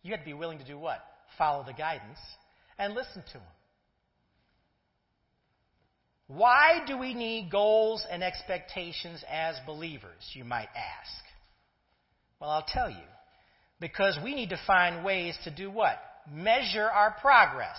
You 0.03 0.11
have 0.11 0.21
to 0.21 0.25
be 0.25 0.33
willing 0.33 0.59
to 0.59 0.65
do 0.65 0.77
what? 0.77 0.99
Follow 1.37 1.63
the 1.65 1.73
guidance 1.73 2.17
and 2.79 2.93
listen 2.93 3.23
to 3.33 3.37
Him. 3.37 3.41
Why 6.27 6.83
do 6.85 6.97
we 6.97 7.13
need 7.13 7.49
goals 7.51 8.05
and 8.09 8.23
expectations 8.23 9.23
as 9.31 9.55
believers, 9.65 10.31
you 10.33 10.43
might 10.43 10.67
ask? 10.75 11.23
Well, 12.39 12.49
I'll 12.49 12.65
tell 12.67 12.89
you. 12.89 12.95
Because 13.79 14.17
we 14.23 14.35
need 14.35 14.49
to 14.49 14.59
find 14.65 15.05
ways 15.05 15.37
to 15.43 15.51
do 15.51 15.69
what? 15.69 15.97
Measure 16.31 16.83
our 16.83 17.15
progress. 17.21 17.77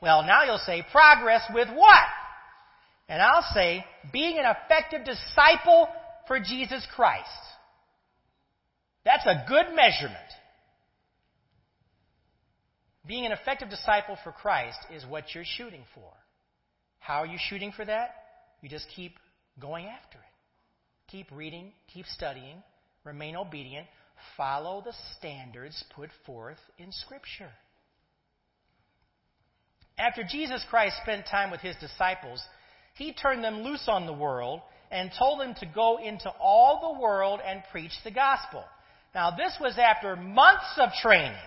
Well, 0.00 0.22
now 0.22 0.44
you'll 0.44 0.58
say, 0.58 0.84
progress 0.90 1.42
with 1.52 1.68
what? 1.68 2.06
And 3.08 3.22
I'll 3.22 3.46
say, 3.54 3.84
being 4.12 4.38
an 4.38 4.44
effective 4.44 5.04
disciple 5.04 5.88
for 6.26 6.38
Jesus 6.38 6.86
Christ. 6.94 7.28
That's 9.04 9.24
a 9.24 9.44
good 9.48 9.74
measurement. 9.74 10.16
Being 13.06 13.24
an 13.24 13.32
effective 13.32 13.70
disciple 13.70 14.18
for 14.22 14.32
Christ 14.32 14.78
is 14.94 15.06
what 15.06 15.34
you're 15.34 15.44
shooting 15.44 15.84
for. 15.94 16.12
How 16.98 17.22
are 17.22 17.26
you 17.26 17.38
shooting 17.48 17.72
for 17.72 17.86
that? 17.86 18.10
You 18.60 18.68
just 18.68 18.86
keep 18.94 19.14
going 19.58 19.86
after 19.86 20.18
it. 20.18 21.10
Keep 21.10 21.28
reading, 21.32 21.72
keep 21.92 22.04
studying, 22.04 22.62
remain 23.04 23.34
obedient, 23.34 23.86
follow 24.36 24.82
the 24.84 24.92
standards 25.16 25.82
put 25.96 26.10
forth 26.26 26.58
in 26.76 26.92
Scripture. 26.92 27.50
After 29.98 30.22
Jesus 30.28 30.62
Christ 30.68 30.96
spent 31.02 31.26
time 31.26 31.50
with 31.50 31.60
his 31.60 31.76
disciples, 31.80 32.42
he 32.98 33.12
turned 33.12 33.44
them 33.44 33.62
loose 33.62 33.84
on 33.88 34.06
the 34.06 34.12
world 34.12 34.60
and 34.90 35.10
told 35.16 35.40
them 35.40 35.54
to 35.60 35.66
go 35.66 35.98
into 35.98 36.28
all 36.40 36.94
the 36.94 37.00
world 37.00 37.40
and 37.44 37.62
preach 37.70 37.92
the 38.04 38.10
gospel. 38.10 38.64
Now, 39.14 39.30
this 39.30 39.56
was 39.60 39.78
after 39.78 40.16
months 40.16 40.78
of 40.78 40.90
training, 41.00 41.38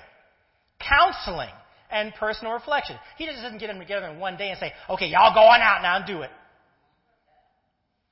counseling, 0.80 1.54
and 1.92 2.14
personal 2.16 2.54
reflection. 2.54 2.96
He 3.18 3.26
just 3.26 3.42
didn't 3.42 3.60
get 3.60 3.68
them 3.68 3.80
together 3.80 4.08
in 4.08 4.20
one 4.20 4.38
day 4.38 4.50
and 4.50 4.60
say, 4.60 4.72
okay, 4.90 5.08
y'all 5.08 5.34
go 5.34 5.42
on 5.42 5.60
out 5.60 5.82
now 5.82 5.98
and 5.98 6.06
do 6.06 6.22
it. 6.22 6.32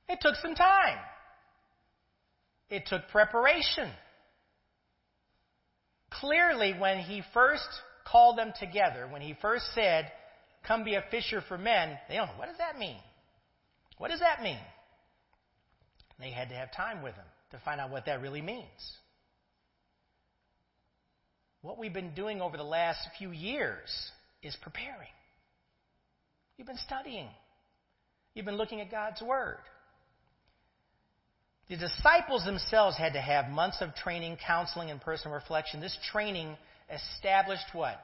It 0.08 0.18
took 0.20 0.34
some 0.36 0.54
time. 0.54 0.98
It 2.68 2.84
took 2.86 3.08
preparation. 3.08 3.90
Clearly, 6.10 6.74
when 6.78 6.98
he 6.98 7.22
first 7.32 7.68
called 8.04 8.36
them 8.36 8.52
together, 8.60 9.08
when 9.10 9.22
he 9.22 9.34
first 9.40 9.64
said, 9.74 10.12
Come 10.66 10.84
be 10.84 10.94
a 10.94 11.04
fisher 11.10 11.42
for 11.48 11.56
men, 11.56 11.96
they 12.08 12.16
don't 12.16 12.26
know, 12.26 12.32
what 12.36 12.48
does 12.48 12.58
that 12.58 12.78
mean? 12.78 12.98
What 14.00 14.10
does 14.10 14.20
that 14.20 14.42
mean? 14.42 14.56
They 16.18 16.30
had 16.30 16.48
to 16.48 16.54
have 16.54 16.72
time 16.72 17.02
with 17.02 17.14
him 17.14 17.24
to 17.50 17.58
find 17.58 17.78
out 17.78 17.90
what 17.90 18.06
that 18.06 18.22
really 18.22 18.40
means. 18.40 18.64
What 21.60 21.76
we've 21.76 21.92
been 21.92 22.14
doing 22.14 22.40
over 22.40 22.56
the 22.56 22.62
last 22.62 23.06
few 23.18 23.30
years 23.30 23.90
is 24.42 24.56
preparing. 24.62 25.12
You've 26.56 26.66
been 26.66 26.78
studying. 26.78 27.28
You've 28.32 28.46
been 28.46 28.56
looking 28.56 28.80
at 28.80 28.90
God's 28.90 29.20
Word. 29.20 29.58
The 31.68 31.76
disciples 31.76 32.46
themselves 32.46 32.96
had 32.96 33.12
to 33.12 33.20
have 33.20 33.50
months 33.50 33.82
of 33.82 33.94
training, 33.94 34.38
counseling, 34.46 34.90
and 34.90 34.98
personal 34.98 35.34
reflection. 35.34 35.82
This 35.82 35.98
training 36.10 36.56
established 36.90 37.66
what? 37.74 38.00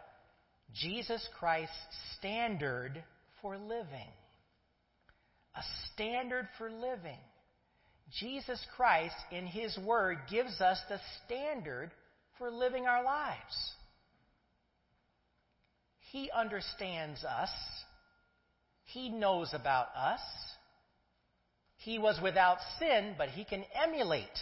Jesus 0.74 1.26
Christ's 1.38 1.72
standard 2.18 3.02
for 3.40 3.56
living. 3.56 4.12
A 5.56 5.62
standard 5.92 6.48
for 6.58 6.70
living. 6.70 7.18
Jesus 8.20 8.60
Christ, 8.76 9.16
in 9.32 9.46
His 9.46 9.76
Word, 9.78 10.18
gives 10.30 10.60
us 10.60 10.78
the 10.88 11.00
standard 11.24 11.90
for 12.38 12.50
living 12.50 12.86
our 12.86 13.02
lives. 13.02 13.72
He 16.12 16.30
understands 16.30 17.24
us. 17.24 17.50
He 18.84 19.08
knows 19.08 19.52
about 19.52 19.88
us. 19.96 20.20
He 21.78 21.98
was 21.98 22.20
without 22.22 22.58
sin, 22.78 23.14
but 23.18 23.28
he 23.28 23.44
can 23.44 23.64
emulate 23.74 24.38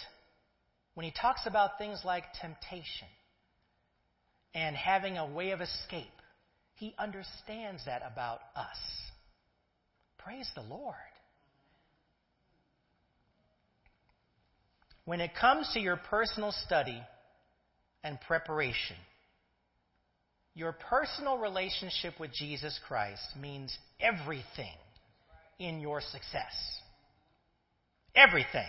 when 0.94 1.04
he 1.04 1.12
talks 1.12 1.46
about 1.46 1.78
things 1.78 2.00
like 2.04 2.24
temptation 2.40 3.08
and 4.54 4.76
having 4.76 5.18
a 5.18 5.26
way 5.26 5.50
of 5.50 5.60
escape. 5.60 6.06
He 6.76 6.94
understands 6.98 7.84
that 7.86 8.02
about 8.10 8.40
us. 8.54 8.78
Praise 10.24 10.50
the 10.54 10.62
Lord. 10.62 10.94
When 15.04 15.20
it 15.20 15.32
comes 15.38 15.70
to 15.74 15.80
your 15.80 15.96
personal 15.96 16.50
study 16.64 16.98
and 18.02 18.18
preparation, 18.26 18.96
your 20.54 20.72
personal 20.72 21.36
relationship 21.36 22.18
with 22.18 22.32
Jesus 22.32 22.78
Christ 22.88 23.22
means 23.38 23.76
everything 24.00 24.72
in 25.58 25.80
your 25.80 26.00
success. 26.00 26.54
Everything. 28.14 28.68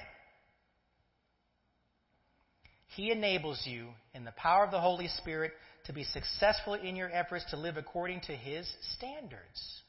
He 2.95 3.11
enables 3.11 3.61
you, 3.65 3.89
in 4.13 4.25
the 4.25 4.31
power 4.31 4.65
of 4.65 4.71
the 4.71 4.79
Holy 4.81 5.07
Spirit, 5.07 5.51
to 5.85 5.93
be 5.93 6.03
successful 6.03 6.73
in 6.73 6.95
your 6.95 7.11
efforts 7.11 7.45
to 7.51 7.57
live 7.57 7.77
according 7.77 8.21
to 8.21 8.33
His 8.33 8.67
standards. 8.97 9.83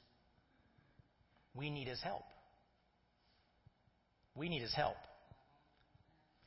We 1.57 1.71
need 1.71 1.89
His 1.89 2.01
help. 2.03 2.25
We 4.35 4.49
need 4.49 4.63
His 4.63 4.75
help. 4.75 4.97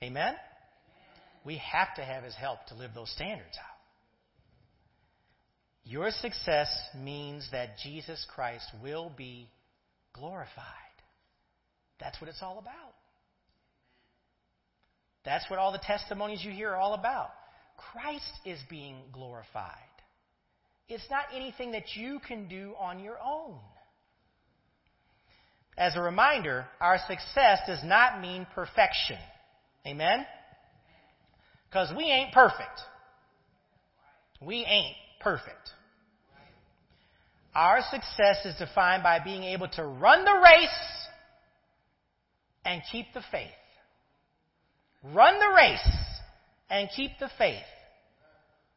Amen? 0.04 0.36
We 1.46 1.58
have 1.58 1.96
to 1.96 2.04
have 2.04 2.24
His 2.24 2.36
help 2.36 2.66
to 2.68 2.76
live 2.76 2.92
those 2.94 3.12
standards 3.12 3.58
out. 3.58 3.80
Your 5.84 6.12
success 6.12 6.70
means 6.96 7.48
that 7.52 7.78
Jesus 7.84 8.24
Christ 8.36 8.66
will 8.84 9.12
be 9.16 9.50
glorified. 10.14 10.66
That's 12.00 12.20
what 12.22 12.30
it's 12.30 12.42
all 12.42 12.60
about. 12.60 12.94
That's 15.26 15.50
what 15.50 15.60
all 15.60 15.72
the 15.72 15.80
testimonies 15.80 16.44
you 16.44 16.52
hear 16.52 16.72
are 16.72 16.78
all 16.78 16.94
about. 16.94 17.32
Christ 17.92 18.32
is 18.46 18.60
being 18.70 18.98
glorified. 19.12 19.74
It's 20.88 21.10
not 21.10 21.26
anything 21.34 21.72
that 21.72 21.96
you 21.96 22.20
can 22.26 22.48
do 22.48 22.74
on 22.80 23.00
your 23.00 23.18
own. 23.24 23.60
As 25.80 25.96
a 25.96 26.02
reminder, 26.02 26.66
our 26.82 27.00
success 27.08 27.60
does 27.66 27.80
not 27.86 28.20
mean 28.20 28.46
perfection. 28.54 29.18
Amen? 29.88 30.26
Because 31.70 31.90
we 31.96 32.04
ain't 32.04 32.34
perfect. 32.34 32.82
We 34.42 34.66
ain't 34.66 34.98
perfect. 35.22 35.70
Our 37.56 37.80
success 37.90 38.46
is 38.46 38.56
defined 38.56 39.04
by 39.04 39.20
being 39.24 39.44
able 39.44 39.70
to 39.70 39.86
run 39.86 40.26
the 40.26 40.42
race 40.44 41.08
and 42.66 42.82
keep 42.92 43.14
the 43.14 43.24
faith. 43.32 43.48
Run 45.02 45.40
the 45.40 45.56
race 45.56 45.96
and 46.70 46.90
keep 46.94 47.12
the 47.22 47.30
faith. 47.38 47.64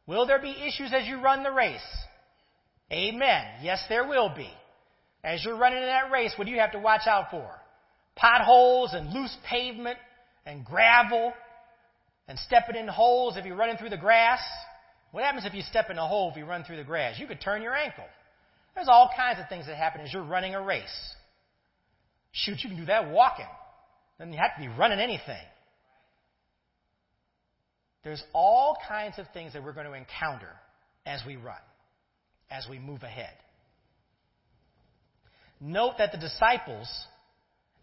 Will 0.07 0.25
there 0.25 0.41
be 0.41 0.51
issues 0.51 0.93
as 0.93 1.09
you 1.09 1.21
run 1.21 1.43
the 1.43 1.51
race? 1.51 1.81
Amen. 2.93 3.45
Yes, 3.61 3.83
there 3.89 4.07
will 4.07 4.33
be. 4.35 4.51
As 5.25 5.45
you're 5.45 5.57
running 5.57 5.79
in 5.79 5.87
that 5.87 6.11
race, 6.11 6.33
what 6.37 6.47
do 6.47 6.51
you 6.51 6.59
have 6.59 6.73
to 6.73 6.79
watch 6.79 7.07
out 7.07 7.31
for? 7.31 7.49
Potholes 8.17 8.93
and 8.93 9.13
loose 9.13 9.35
pavement 9.49 9.99
and 10.45 10.65
gravel 10.65 11.33
and 12.29 12.39
stepping 12.39 12.77
in 12.77 12.89
holes 12.89 13.37
if 13.37 13.45
you're 13.45 13.57
running 13.57 13.77
through 13.77 13.91
the 13.91 13.97
grass. 13.97 14.41
What 15.13 15.25
happens 15.25 15.45
if 15.45 15.55
you 15.55 15.63
step 15.63 15.91
in 15.91 15.99
a 15.99 16.07
hole 16.07 16.31
if 16.31 16.37
you 16.37 16.45
run 16.45 16.65
through 16.65 16.79
the 16.79 16.85
grass? 16.85 17.19
You 17.19 17.27
could 17.27 17.41
turn 17.41 17.63
your 17.63 17.75
ankle. 17.75 18.05
There's 18.75 18.89
all 18.89 19.11
kinds 19.15 19.39
of 19.39 19.49
things 19.49 19.67
that 19.67 19.77
happen 19.77 20.01
as 20.01 20.13
you're 20.13 20.25
running 20.25 20.55
a 20.55 20.63
race. 20.63 21.15
Shoot, 22.33 22.59
you 22.63 22.71
can 22.71 22.79
do 22.79 22.87
that 22.87 23.11
walking. 23.11 23.47
Then 24.19 24.33
you 24.33 24.39
have 24.39 24.57
to 24.57 24.61
be 24.61 24.69
running 24.69 24.99
anything. 24.99 25.37
There's 28.03 28.23
all 28.33 28.77
kinds 28.89 29.19
of 29.19 29.27
things 29.33 29.53
that 29.53 29.63
we're 29.63 29.75
going 29.75 29.87
to 29.87 29.93
encounter 29.93 30.51
as 31.07 31.23
we 31.27 31.37
run, 31.37 31.61
as 32.51 32.67
we 32.69 32.79
move 32.79 33.03
ahead. 33.03 33.35
Note 35.65 35.95
that 35.99 36.11
the 36.11 36.19
disciples 36.19 36.89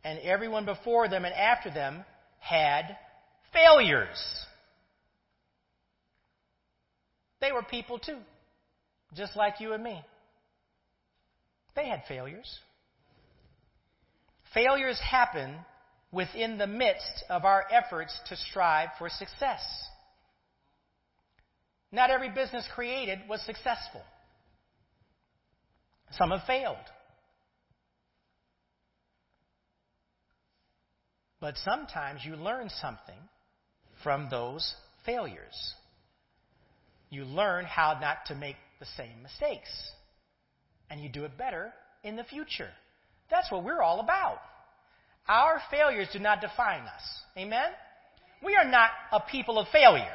and 0.04 0.20
everyone 0.20 0.66
before 0.66 1.08
them 1.08 1.24
and 1.24 1.34
after 1.34 1.72
them 1.72 2.04
had 2.40 2.98
failures. 3.54 4.20
They 7.40 7.54
were 7.54 7.64
people 7.64 7.98
too, 7.98 8.18
just 9.16 9.38
like 9.38 9.62
you 9.62 9.72
and 9.72 9.82
me. 9.82 10.02
They 11.78 11.88
had 11.88 12.04
failures. 12.06 12.60
Failures 14.54 15.00
happen 15.00 15.56
within 16.12 16.58
the 16.58 16.68
midst 16.68 17.24
of 17.30 17.46
our 17.46 17.64
efforts 17.72 18.20
to 18.28 18.36
strive 18.36 18.90
for 18.98 19.08
success. 19.08 19.62
Not 21.94 22.10
every 22.10 22.30
business 22.30 22.68
created 22.76 23.20
was 23.30 23.42
successful. 23.46 24.02
Some 26.12 26.32
have 26.32 26.44
failed. 26.46 26.76
But 31.42 31.56
sometimes 31.64 32.22
you 32.26 32.36
learn 32.36 32.70
something 32.70 33.20
from 34.04 34.28
those 34.30 34.74
failures. 35.06 35.74
You 37.10 37.24
learn 37.24 37.66
how 37.66 37.98
not 38.00 38.26
to 38.28 38.36
make 38.36 38.58
the 38.80 38.86
same 38.98 39.24
mistakes. 39.24 39.70
And 40.90 41.02
you 41.02 41.10
do 41.10 41.26
it 41.26 41.38
better 41.38 41.74
in 42.04 42.16
the 42.16 42.24
future. 42.24 42.70
That's 43.30 43.52
what 43.52 43.64
we're 43.64 43.82
all 43.82 44.00
about. 44.00 44.40
Our 45.28 45.62
failures 45.70 46.10
do 46.12 46.20
not 46.20 46.42
define 46.42 46.82
us. 46.82 47.04
Amen? 47.38 47.70
We 48.44 48.56
are 48.56 48.70
not 48.70 48.90
a 49.12 49.20
people 49.20 49.60
of 49.60 49.68
failure. 49.70 50.06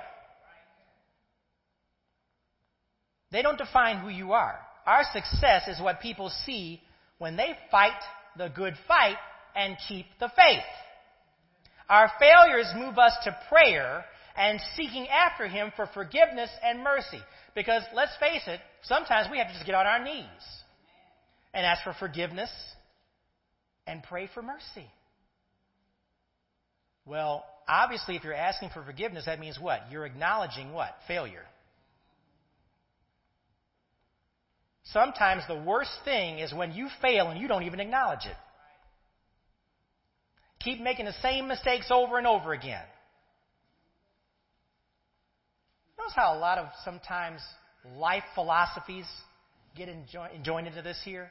They 3.30 3.42
don't 3.42 3.58
define 3.58 3.98
who 3.98 4.08
you 4.08 4.32
are. 4.32 4.58
Our 4.86 5.02
success 5.12 5.68
is 5.68 5.80
what 5.80 6.00
people 6.00 6.30
see 6.44 6.80
when 7.18 7.36
they 7.36 7.56
fight 7.70 7.92
the 8.36 8.48
good 8.48 8.74
fight 8.86 9.16
and 9.56 9.76
keep 9.88 10.06
the 10.20 10.28
faith. 10.28 10.64
Our 11.89 12.11
failures 12.18 12.66
move 12.76 12.99
us 12.99 13.12
to 13.24 13.37
prayer 13.49 14.05
and 14.37 14.61
seeking 14.76 15.07
after 15.09 15.47
Him 15.47 15.72
for 15.76 15.87
forgiveness 15.87 16.51
and 16.62 16.82
mercy. 16.82 17.20
Because 17.55 17.82
let's 17.95 18.16
face 18.18 18.43
it, 18.47 18.61
sometimes 18.82 19.28
we 19.30 19.39
have 19.39 19.49
to 19.49 19.53
just 19.55 19.66
get 19.66 19.74
on 19.74 19.87
our 19.87 20.03
knees 20.03 20.26
and 21.53 21.64
ask 21.64 21.85
for 21.85 21.95
forgiveness 21.95 22.51
and 23.87 24.03
pray 24.03 24.28
for 24.32 24.43
mercy. 24.43 24.89
Well, 27.07 27.45
obviously, 27.68 28.16
if 28.16 28.24
you're 28.24 28.35
asking 28.35 28.70
for 28.70 28.82
forgiveness, 28.82 29.26
that 29.26 29.39
means 29.39 29.59
what? 29.61 29.82
You're 29.91 30.07
acknowledging 30.07 30.72
what? 30.72 30.97
Failure. 31.07 31.45
Sometimes 34.85 35.43
the 35.49 35.61
worst 35.61 35.91
thing 36.05 36.39
is 36.39 36.53
when 36.53 36.72
you 36.72 36.89
fail 37.03 37.28
and 37.28 37.41
you 37.41 37.49
don't 37.49 37.64
even 37.64 37.80
acknowledge 37.80 38.26
it. 38.26 38.37
Keep 40.64 40.80
making 40.80 41.04
the 41.04 41.14
same 41.20 41.46
mistakes 41.46 41.90
over 41.90 42.16
and 42.16 42.26
over 42.26 42.52
again. 42.54 42.84
Notice 45.98 46.14
how 46.16 46.36
a 46.36 46.38
lot 46.38 46.56
of 46.58 46.68
sometimes 46.84 47.40
life 47.96 48.24
philosophies 48.34 49.04
get 49.76 49.88
joined 50.42 50.66
into 50.66 50.82
this 50.82 50.98
here? 51.04 51.30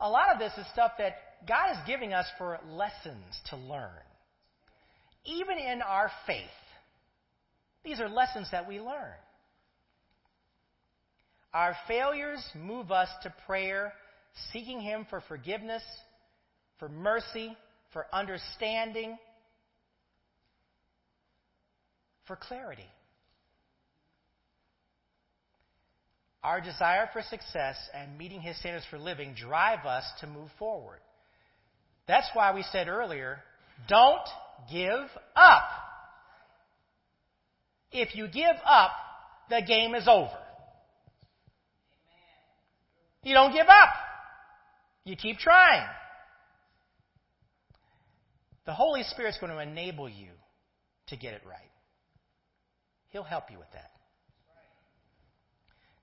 A 0.00 0.08
lot 0.08 0.32
of 0.32 0.38
this 0.38 0.52
is 0.56 0.64
stuff 0.72 0.92
that 0.98 1.14
God 1.46 1.72
is 1.72 1.78
giving 1.86 2.12
us 2.12 2.26
for 2.38 2.58
lessons 2.68 3.24
to 3.50 3.56
learn. 3.56 3.90
Even 5.24 5.58
in 5.58 5.82
our 5.82 6.10
faith, 6.26 6.46
these 7.84 8.00
are 8.00 8.08
lessons 8.08 8.48
that 8.52 8.68
we 8.68 8.80
learn. 8.80 9.14
Our 11.52 11.76
failures 11.86 12.42
move 12.56 12.90
us 12.90 13.08
to 13.24 13.34
prayer, 13.46 13.92
seeking 14.52 14.80
Him 14.80 15.06
for 15.10 15.20
forgiveness, 15.20 15.82
for 16.78 16.88
mercy, 16.88 17.56
for 17.92 18.06
understanding, 18.12 19.18
for 22.26 22.36
clarity. 22.36 22.86
Our 26.42 26.60
desire 26.60 27.08
for 27.12 27.22
success 27.22 27.76
and 27.94 28.18
meeting 28.18 28.40
His 28.40 28.58
standards 28.58 28.86
for 28.90 28.98
living 28.98 29.34
drive 29.34 29.86
us 29.86 30.04
to 30.20 30.26
move 30.26 30.50
forward. 30.58 30.98
That's 32.08 32.28
why 32.34 32.52
we 32.54 32.64
said 32.72 32.88
earlier 32.88 33.38
don't 33.88 34.28
give 34.70 35.08
up. 35.36 35.62
If 37.92 38.14
you 38.16 38.26
give 38.26 38.56
up, 38.64 38.90
the 39.50 39.62
game 39.66 39.94
is 39.94 40.08
over. 40.08 40.30
You 43.22 43.34
don't 43.34 43.52
give 43.52 43.68
up. 43.68 43.90
You 45.04 45.14
keep 45.16 45.38
trying. 45.38 45.86
The 48.64 48.72
Holy 48.72 49.02
Spirit's 49.04 49.38
going 49.38 49.52
to 49.52 49.58
enable 49.58 50.08
you 50.08 50.30
to 51.08 51.16
get 51.16 51.34
it 51.34 51.42
right. 51.46 51.58
He'll 53.10 53.24
help 53.24 53.50
you 53.50 53.58
with 53.58 53.70
that. 53.72 53.90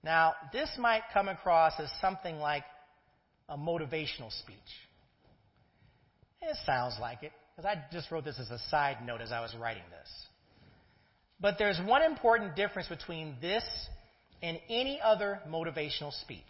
Now, 0.04 0.34
this 0.54 0.70
might 0.78 1.02
come 1.14 1.28
across 1.28 1.74
as 1.80 1.90
something 2.02 2.38
like 2.38 2.64
a 3.48 3.58
motivational 3.58 4.32
speech. 4.32 4.58
It 6.42 6.56
sounds 6.66 6.96
like 7.02 7.24
it, 7.24 7.32
because 7.56 7.70
I 7.70 7.84
just 7.92 8.12
wrote 8.12 8.24
this 8.24 8.40
as 8.40 8.50
a 8.50 8.60
side 8.70 8.98
note 9.06 9.22
as 9.22 9.32
I 9.32 9.42
was 9.42 9.54
writing 9.60 9.84
this. 9.90 10.10
But 11.42 11.56
there's 11.58 11.80
one 11.86 12.04
important 12.04 12.56
difference 12.56 12.88
between 12.88 13.36
this 13.42 13.64
and 14.42 14.58
any 14.70 15.00
other 15.04 15.40
motivational 15.50 16.14
speech. 16.22 16.44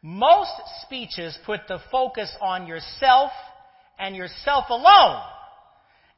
Most 0.00 0.52
speeches 0.82 1.36
put 1.46 1.60
the 1.68 1.78
focus 1.90 2.32
on 2.40 2.66
yourself 2.66 3.30
and 3.98 4.16
yourself 4.16 4.66
alone 4.70 5.22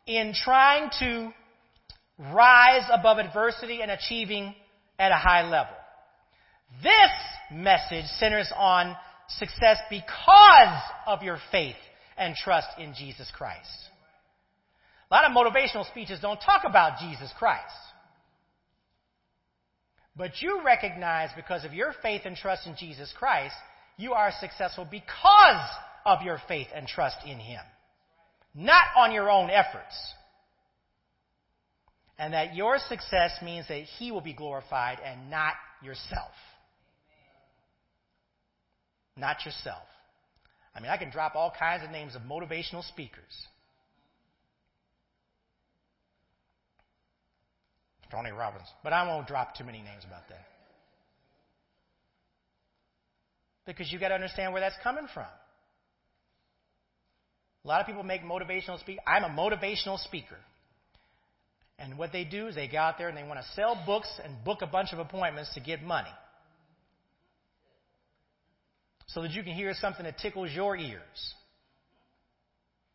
in 0.06 0.32
trying 0.34 0.90
to 0.98 1.32
rise 2.32 2.88
above 2.92 3.18
adversity 3.18 3.82
and 3.82 3.90
achieving 3.90 4.54
at 4.98 5.12
a 5.12 5.16
high 5.16 5.48
level. 5.48 5.74
This 6.82 7.10
message 7.52 8.06
centers 8.18 8.50
on 8.56 8.96
success 9.28 9.78
because 9.90 10.82
of 11.06 11.22
your 11.22 11.38
faith 11.50 11.76
and 12.16 12.34
trust 12.34 12.68
in 12.78 12.94
Jesus 12.94 13.30
Christ. 13.36 13.68
A 15.10 15.14
lot 15.14 15.24
of 15.24 15.36
motivational 15.36 15.88
speeches 15.88 16.20
don't 16.20 16.40
talk 16.40 16.62
about 16.66 16.98
Jesus 16.98 17.30
Christ. 17.38 17.62
But 20.16 20.40
you 20.40 20.62
recognize 20.64 21.30
because 21.34 21.64
of 21.64 21.74
your 21.74 21.92
faith 22.02 22.22
and 22.24 22.36
trust 22.36 22.66
in 22.66 22.76
Jesus 22.76 23.12
Christ, 23.18 23.54
you 23.96 24.12
are 24.12 24.30
successful 24.40 24.86
because 24.88 25.68
of 26.04 26.22
your 26.22 26.40
faith 26.48 26.68
and 26.74 26.86
trust 26.86 27.16
in 27.26 27.38
Him, 27.38 27.60
not 28.54 28.84
on 28.96 29.12
your 29.12 29.30
own 29.30 29.50
efforts. 29.50 29.94
And 32.18 32.32
that 32.32 32.54
your 32.54 32.78
success 32.78 33.32
means 33.42 33.66
that 33.68 33.82
He 33.98 34.12
will 34.12 34.20
be 34.20 34.32
glorified 34.32 34.98
and 35.04 35.30
not 35.30 35.54
yourself. 35.82 36.30
Not 39.16 39.44
yourself. 39.44 39.82
I 40.74 40.80
mean, 40.80 40.90
I 40.90 40.96
can 40.96 41.10
drop 41.10 41.34
all 41.36 41.52
kinds 41.56 41.84
of 41.84 41.90
names 41.90 42.14
of 42.14 42.22
motivational 42.22 42.86
speakers. 42.88 43.46
Tony 48.10 48.30
Robbins. 48.30 48.68
But 48.82 48.92
I 48.92 49.06
won't 49.06 49.26
drop 49.26 49.56
too 49.56 49.64
many 49.64 49.78
names 49.78 50.04
about 50.06 50.28
that. 50.28 50.46
Because 53.66 53.90
you've 53.90 54.00
got 54.00 54.08
to 54.08 54.14
understand 54.14 54.52
where 54.52 54.60
that's 54.60 54.76
coming 54.82 55.06
from. 55.12 55.26
A 57.64 57.68
lot 57.68 57.80
of 57.80 57.86
people 57.86 58.02
make 58.02 58.22
motivational 58.22 58.78
speak. 58.78 58.98
I'm 59.06 59.24
a 59.24 59.28
motivational 59.28 59.98
speaker. 59.98 60.36
And 61.78 61.98
what 61.98 62.12
they 62.12 62.24
do 62.24 62.46
is 62.46 62.54
they 62.54 62.68
go 62.68 62.78
out 62.78 62.98
there 62.98 63.08
and 63.08 63.16
they 63.16 63.24
want 63.24 63.40
to 63.40 63.46
sell 63.54 63.82
books 63.86 64.08
and 64.22 64.44
book 64.44 64.60
a 64.62 64.66
bunch 64.66 64.92
of 64.92 64.98
appointments 64.98 65.52
to 65.54 65.60
get 65.60 65.82
money. 65.82 66.10
So 69.08 69.22
that 69.22 69.32
you 69.32 69.42
can 69.42 69.54
hear 69.54 69.72
something 69.74 70.04
that 70.04 70.18
tickles 70.18 70.50
your 70.52 70.76
ears. 70.76 71.34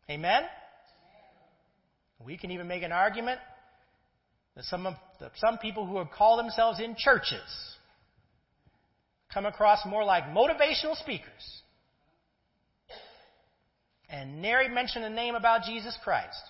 Amen? 0.08 0.42
We 2.24 2.36
can 2.36 2.50
even 2.50 2.68
make 2.68 2.82
an 2.82 2.92
argument 2.92 3.40
that 4.56 4.64
some, 4.64 4.86
of, 4.86 4.94
that 5.20 5.32
some 5.36 5.58
people 5.58 5.86
who 5.86 5.98
have 5.98 6.10
called 6.10 6.38
themselves 6.38 6.80
in 6.80 6.94
churches 6.96 7.40
come 9.32 9.46
across 9.46 9.84
more 9.86 10.04
like 10.04 10.24
motivational 10.24 10.96
speakers 10.96 11.62
and 14.10 14.42
nary 14.42 14.68
mention 14.68 15.02
a 15.04 15.10
name 15.10 15.34
about 15.34 15.62
Jesus 15.62 15.96
Christ. 16.02 16.42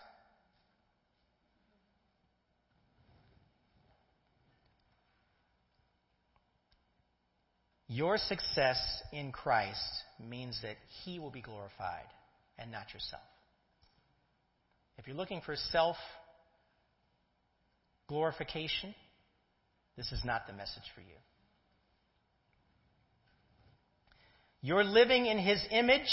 Your 7.92 8.18
success 8.18 8.78
in 9.12 9.32
Christ 9.32 9.82
means 10.28 10.56
that 10.62 10.76
He 11.02 11.18
will 11.18 11.32
be 11.32 11.40
glorified 11.40 12.06
and 12.56 12.70
not 12.70 12.94
yourself. 12.94 13.22
If 14.96 15.08
you're 15.08 15.16
looking 15.16 15.40
for 15.40 15.56
self 15.56 15.96
glorification, 18.06 18.94
this 19.96 20.12
is 20.12 20.24
not 20.24 20.46
the 20.46 20.52
message 20.52 20.84
for 20.94 21.00
you. 21.00 21.16
You're 24.62 24.84
living 24.84 25.26
in 25.26 25.38
His 25.38 25.60
image, 25.72 26.08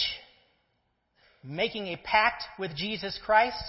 making 1.43 1.87
a 1.87 1.97
pact 1.97 2.43
with 2.59 2.75
Jesus 2.75 3.17
Christ, 3.25 3.63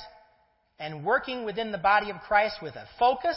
and 0.78 1.04
working 1.04 1.44
within 1.44 1.72
the 1.72 1.78
body 1.78 2.10
of 2.10 2.16
Christ 2.26 2.56
with 2.62 2.76
a 2.76 2.86
focus 2.98 3.36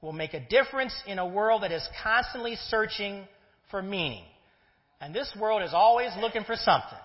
will 0.00 0.12
make 0.12 0.34
a 0.34 0.40
difference 0.40 0.94
in 1.06 1.18
a 1.18 1.26
world 1.26 1.62
that 1.62 1.72
is 1.72 1.86
constantly 2.02 2.56
searching 2.68 3.26
for 3.70 3.82
meaning. 3.82 4.24
And 5.00 5.14
this 5.14 5.34
world 5.38 5.62
is 5.62 5.72
always 5.72 6.10
looking 6.20 6.44
for 6.44 6.54
something 6.56 6.98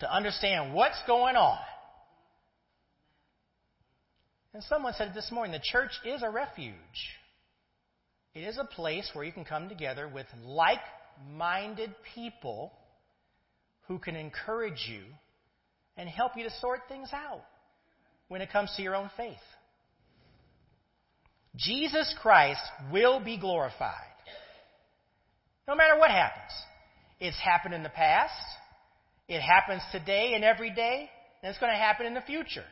to 0.00 0.12
understand 0.12 0.74
what's 0.74 0.98
going 1.06 1.36
on. 1.36 1.58
And 4.54 4.62
someone 4.64 4.94
said 4.94 5.12
this 5.14 5.30
morning 5.30 5.52
the 5.52 5.60
church 5.62 5.92
is 6.04 6.22
a 6.22 6.30
refuge. 6.30 6.74
It 8.34 8.40
is 8.40 8.58
a 8.58 8.64
place 8.64 9.10
where 9.12 9.24
you 9.24 9.32
can 9.32 9.44
come 9.44 9.68
together 9.68 10.08
with 10.08 10.26
like 10.44 10.80
minded 11.36 11.94
people 12.14 12.72
who 13.86 13.98
can 13.98 14.16
encourage 14.16 14.86
you 14.88 15.02
and 15.98 16.08
help 16.08 16.32
you 16.36 16.44
to 16.44 16.50
sort 16.60 16.82
things 16.88 17.10
out 17.12 17.42
when 18.28 18.40
it 18.40 18.50
comes 18.50 18.72
to 18.76 18.82
your 18.82 18.94
own 18.94 19.10
faith. 19.16 19.36
Jesus 21.56 22.14
Christ 22.22 22.60
will 22.92 23.20
be 23.22 23.36
glorified. 23.36 23.92
No 25.66 25.74
matter 25.74 25.98
what 25.98 26.10
happens. 26.10 26.52
It's 27.20 27.38
happened 27.38 27.74
in 27.74 27.82
the 27.82 27.88
past, 27.88 28.32
it 29.28 29.40
happens 29.40 29.82
today 29.90 30.34
and 30.34 30.44
every 30.44 30.70
day, 30.70 31.10
and 31.42 31.50
it's 31.50 31.58
going 31.58 31.72
to 31.72 31.78
happen 31.78 32.06
in 32.06 32.14
the 32.14 32.20
future. 32.20 32.64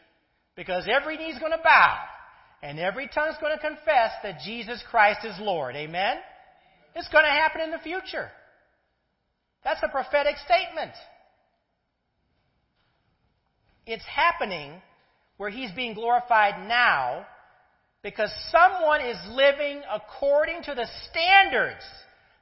Because 0.55 0.89
every 0.89 1.17
knee 1.17 1.31
is 1.31 1.39
going 1.39 1.53
to 1.53 1.63
bow 1.63 1.99
and 2.63 2.79
every 2.79 3.09
tongue 3.13 3.29
is 3.29 3.37
going 3.41 3.55
to 3.55 3.61
confess 3.61 4.13
that 4.23 4.41
Jesus 4.45 4.83
Christ 4.91 5.25
is 5.25 5.35
Lord. 5.41 5.77
Amen? 5.77 6.17
It's 6.95 7.09
going 7.09 7.25
to 7.25 7.31
happen 7.31 7.61
in 7.61 7.71
the 7.71 7.79
future. 7.79 8.31
That's 9.65 9.83
a 9.83 9.89
prophetic 9.89 10.37
statement. 10.45 10.93
It's 13.87 14.05
happening 14.05 14.73
where 15.37 15.51
he's 15.51 15.71
being 15.71 15.95
glorified 15.95 16.67
now 16.67 17.27
because 18.03 18.33
someone 18.51 19.01
is 19.01 19.17
living 19.31 19.83
according 19.91 20.63
to 20.65 20.75
the 20.75 20.87
standards 21.09 21.85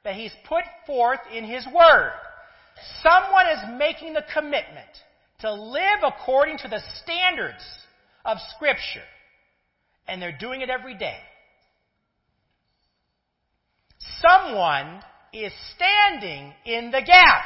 that 0.03 0.15
he's 0.15 0.31
put 0.47 0.63
forth 0.85 1.19
in 1.33 1.43
his 1.43 1.65
word. 1.67 2.13
Someone 3.01 3.47
is 3.47 3.79
making 3.79 4.13
the 4.13 4.23
commitment 4.33 4.89
to 5.39 5.53
live 5.53 6.03
according 6.03 6.57
to 6.59 6.67
the 6.67 6.81
standards 7.03 7.63
of 8.23 8.37
Scripture. 8.55 9.03
And 10.07 10.21
they're 10.21 10.37
doing 10.37 10.61
it 10.61 10.69
every 10.69 10.95
day. 10.95 11.19
Someone 14.21 15.01
is 15.33 15.51
standing 15.75 16.53
in 16.65 16.91
the 16.91 17.01
gap. 17.01 17.43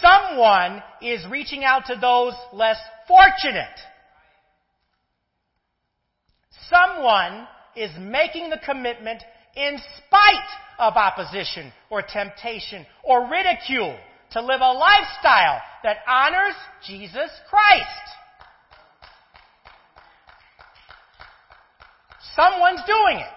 Someone 0.00 0.82
is 1.02 1.24
reaching 1.30 1.64
out 1.64 1.86
to 1.86 1.96
those 1.96 2.34
less 2.52 2.78
fortunate. 3.06 3.78
Someone 6.68 7.46
is 7.76 7.90
making 7.98 8.50
the 8.50 8.60
commitment 8.64 9.22
in 9.56 9.78
spite 9.98 10.50
of 10.78 10.94
opposition 10.94 11.72
or 11.90 12.02
temptation 12.02 12.86
or 13.02 13.28
ridicule 13.28 13.96
to 14.32 14.40
live 14.40 14.60
a 14.60 14.72
lifestyle 14.72 15.60
that 15.82 15.98
honors 16.08 16.54
Jesus 16.86 17.30
Christ. 17.48 17.86
Someone's 22.34 22.80
doing 22.86 23.18
it. 23.18 23.32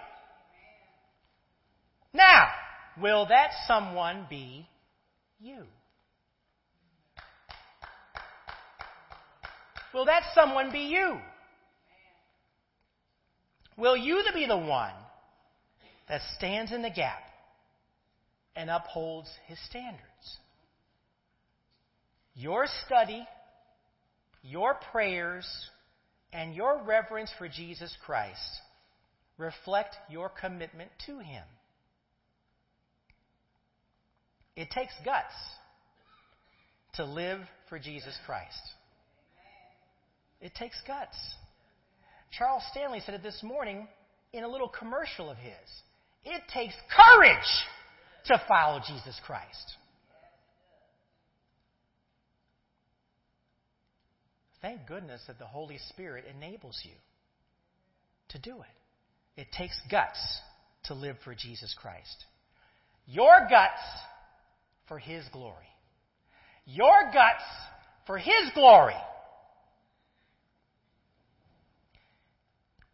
Now, 2.13 2.47
will 2.99 3.27
that 3.27 3.51
someone 3.67 4.25
be 4.29 4.67
you? 5.39 5.65
Will 9.97 10.05
that 10.05 10.21
someone 10.35 10.71
be 10.71 10.81
you? 10.81 11.17
Will 13.77 13.97
you 13.97 14.23
be 14.31 14.45
the 14.45 14.55
one 14.55 14.93
that 16.07 16.21
stands 16.37 16.71
in 16.71 16.83
the 16.83 16.91
gap 16.91 17.23
and 18.55 18.69
upholds 18.69 19.27
his 19.47 19.57
standards? 19.65 20.37
Your 22.35 22.67
study, 22.85 23.27
your 24.43 24.75
prayers, 24.91 25.47
and 26.31 26.53
your 26.53 26.79
reverence 26.83 27.31
for 27.39 27.49
Jesus 27.49 27.91
Christ 28.05 28.61
reflect 29.39 29.95
your 30.11 30.29
commitment 30.29 30.91
to 31.07 31.17
Him. 31.17 31.43
It 34.55 34.69
takes 34.69 34.93
guts 35.03 35.33
to 36.93 37.05
live 37.05 37.39
for 37.67 37.79
Jesus 37.79 38.15
Christ. 38.27 38.61
It 40.41 40.53
takes 40.55 40.79
guts. 40.85 41.17
Charles 42.37 42.63
Stanley 42.71 43.01
said 43.05 43.15
it 43.15 43.23
this 43.23 43.41
morning 43.41 43.87
in 44.33 44.43
a 44.43 44.47
little 44.47 44.69
commercial 44.69 45.29
of 45.29 45.37
his. 45.37 45.53
It 46.23 46.41
takes 46.53 46.73
courage 46.95 47.37
to 48.25 48.41
follow 48.47 48.81
Jesus 48.85 49.19
Christ. 49.25 49.77
Thank 54.61 54.85
goodness 54.87 55.21
that 55.27 55.39
the 55.39 55.45
Holy 55.45 55.77
Spirit 55.89 56.25
enables 56.35 56.79
you 56.83 56.91
to 58.29 58.39
do 58.39 58.57
it. 58.57 59.41
It 59.41 59.47
takes 59.57 59.79
guts 59.89 60.19
to 60.85 60.93
live 60.93 61.15
for 61.23 61.33
Jesus 61.35 61.73
Christ. 61.79 62.25
Your 63.05 63.47
guts 63.49 63.81
for 64.87 64.99
His 64.99 65.23
glory. 65.31 65.55
Your 66.65 67.11
guts 67.13 67.43
for 68.05 68.17
His 68.17 68.51
glory. 68.53 68.95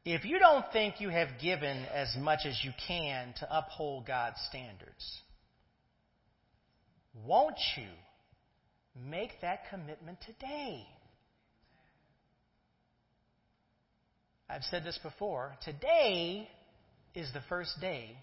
If 0.05 0.25
you 0.25 0.37
don't 0.37 0.65
think 0.73 0.99
you 0.99 1.09
have 1.09 1.29
given 1.41 1.85
as 1.93 2.13
much 2.19 2.39
as 2.45 2.59
you 2.61 2.71
can 2.87 3.33
to 3.39 3.57
uphold 3.57 4.05
God's 4.05 4.37
standards, 4.49 5.21
won't 7.25 7.59
you 7.77 7.87
make 9.09 9.29
that 9.41 9.69
commitment 9.69 10.17
today? 10.25 10.85
I've 14.49 14.63
said 14.63 14.83
this 14.83 14.99
before. 15.01 15.55
Today 15.63 16.49
is 17.15 17.31
the 17.33 17.41
first 17.47 17.79
day 17.79 18.17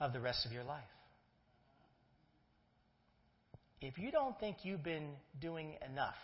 of 0.00 0.12
the 0.12 0.20
rest 0.20 0.46
of 0.46 0.52
your 0.52 0.64
life. 0.64 0.82
If 3.80 3.98
you 3.98 4.12
don't 4.12 4.38
think 4.38 4.58
you've 4.62 4.84
been 4.84 5.10
doing 5.40 5.74
enough, 5.90 6.14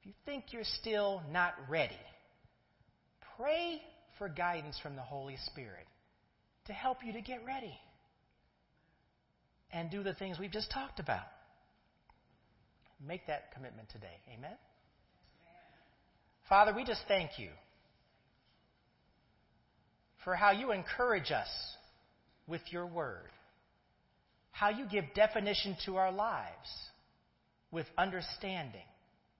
if 0.00 0.06
you 0.06 0.12
think 0.24 0.52
you're 0.52 0.62
still 0.62 1.22
not 1.32 1.54
ready, 1.68 1.98
pray 3.38 3.80
for 4.18 4.28
guidance 4.28 4.78
from 4.82 4.96
the 4.96 5.02
Holy 5.02 5.36
Spirit 5.46 5.86
to 6.66 6.72
help 6.72 6.98
you 7.04 7.12
to 7.12 7.20
get 7.20 7.44
ready 7.46 7.78
and 9.72 9.90
do 9.90 10.02
the 10.02 10.14
things 10.14 10.38
we've 10.38 10.52
just 10.52 10.70
talked 10.70 11.00
about. 11.00 11.26
Make 13.06 13.26
that 13.26 13.52
commitment 13.52 13.88
today. 13.90 14.20
Amen? 14.36 14.56
Father, 16.48 16.72
we 16.74 16.84
just 16.84 17.02
thank 17.08 17.38
you 17.38 17.50
for 20.24 20.34
how 20.34 20.52
you 20.52 20.72
encourage 20.72 21.30
us 21.30 21.48
with 22.46 22.62
your 22.70 22.86
word, 22.86 23.28
how 24.50 24.70
you 24.70 24.86
give 24.90 25.04
definition 25.14 25.76
to 25.84 25.96
our 25.96 26.12
lives 26.12 26.68
with 27.70 27.86
understanding 27.98 28.86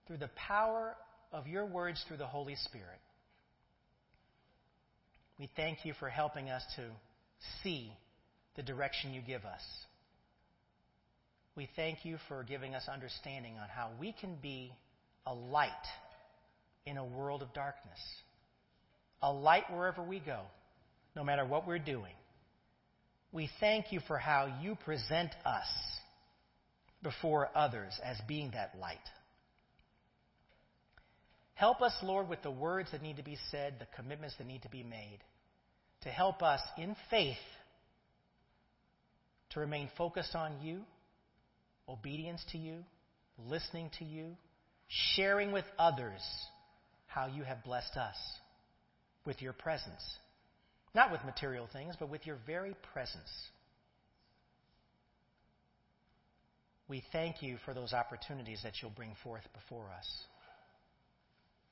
through 0.05 0.17
the 0.17 0.29
power 0.35 0.95
of 1.31 1.47
your 1.47 1.65
words 1.65 2.03
through 2.07 2.17
the 2.17 2.27
Holy 2.27 2.55
Spirit. 2.55 2.99
We 5.39 5.49
thank 5.55 5.85
you 5.85 5.93
for 5.99 6.09
helping 6.09 6.49
us 6.49 6.63
to 6.75 6.83
see 7.63 7.91
the 8.55 8.63
direction 8.63 9.13
you 9.13 9.21
give 9.21 9.45
us. 9.45 9.61
We 11.55 11.69
thank 11.75 12.05
you 12.05 12.17
for 12.27 12.43
giving 12.43 12.75
us 12.75 12.83
understanding 12.91 13.53
on 13.57 13.67
how 13.69 13.89
we 13.99 14.13
can 14.13 14.35
be 14.41 14.71
a 15.25 15.33
light 15.33 15.71
in 16.85 16.97
a 16.97 17.05
world 17.05 17.41
of 17.41 17.53
darkness, 17.53 17.99
a 19.21 19.31
light 19.31 19.63
wherever 19.71 20.03
we 20.03 20.19
go, 20.19 20.41
no 21.15 21.23
matter 21.23 21.45
what 21.45 21.67
we're 21.67 21.79
doing. 21.79 22.13
We 23.31 23.49
thank 23.59 23.91
you 23.91 23.99
for 24.07 24.17
how 24.17 24.59
you 24.61 24.75
present 24.75 25.31
us 25.45 25.67
before 27.03 27.49
others 27.55 27.93
as 28.03 28.17
being 28.27 28.51
that 28.51 28.75
light. 28.79 28.97
Help 31.57 31.81
us, 31.81 31.93
Lord, 32.03 32.29
with 32.29 32.43
the 32.43 32.51
words 32.51 32.91
that 32.91 33.01
need 33.01 33.17
to 33.17 33.23
be 33.23 33.35
said, 33.49 33.77
the 33.79 33.87
commitments 33.95 34.35
that 34.37 34.45
need 34.45 34.61
to 34.61 34.69
be 34.69 34.83
made, 34.83 35.17
to 36.01 36.09
help 36.09 36.43
us 36.43 36.61
in 36.77 36.95
faith 37.09 37.35
to 39.49 39.59
remain 39.59 39.89
focused 39.97 40.35
on 40.35 40.61
you, 40.61 40.81
obedience 41.89 42.45
to 42.51 42.59
you, 42.59 42.83
listening 43.47 43.89
to 43.97 44.05
you, 44.05 44.35
sharing 44.87 45.51
with 45.51 45.65
others 45.79 46.21
how 47.07 47.25
you 47.25 47.41
have 47.41 47.63
blessed 47.63 47.97
us 47.97 48.15
with 49.25 49.41
your 49.41 49.53
presence. 49.53 50.03
Not 50.93 51.11
with 51.11 51.25
material 51.25 51.67
things, 51.73 51.95
but 51.99 52.09
with 52.09 52.27
your 52.27 52.37
very 52.45 52.75
presence. 52.93 53.31
We 56.87 57.03
thank 57.11 57.41
you 57.41 57.57
for 57.65 57.73
those 57.73 57.93
opportunities 57.93 58.59
that 58.61 58.73
you'll 58.79 58.91
bring 58.91 59.15
forth 59.23 59.43
before 59.55 59.89
us 59.97 60.07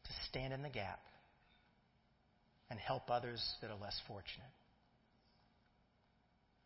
to 0.05 0.11
stand 0.29 0.53
in 0.53 0.61
the 0.61 0.69
gap 0.69 0.99
and 2.69 2.79
help 2.79 3.09
others 3.09 3.43
that 3.61 3.69
are 3.69 3.77
less 3.81 3.99
fortunate. 4.07 4.53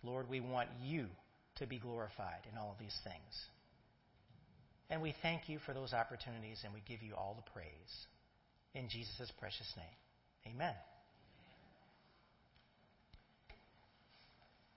Lord, 0.04 0.30
we 0.30 0.40
want 0.40 0.70
you 0.84 1.08
to 1.58 1.68
be 1.68 1.78
glorified 1.78 2.48
in 2.52 2.58
all 2.58 2.72
of 2.72 2.80
these 2.80 2.98
things. 3.04 3.46
And 4.90 5.02
we 5.02 5.14
thank 5.22 5.50
you 5.50 5.60
for 5.66 5.74
those 5.74 5.94
opportunities 5.94 6.62
and 6.64 6.74
we 6.74 6.82
give 6.88 7.04
you 7.04 7.14
all 7.16 7.36
the 7.36 7.52
praise. 7.52 7.66
In 8.74 8.90
Jesus' 8.90 9.32
precious 9.40 9.72
name. 9.76 10.56
Amen. 10.56 10.74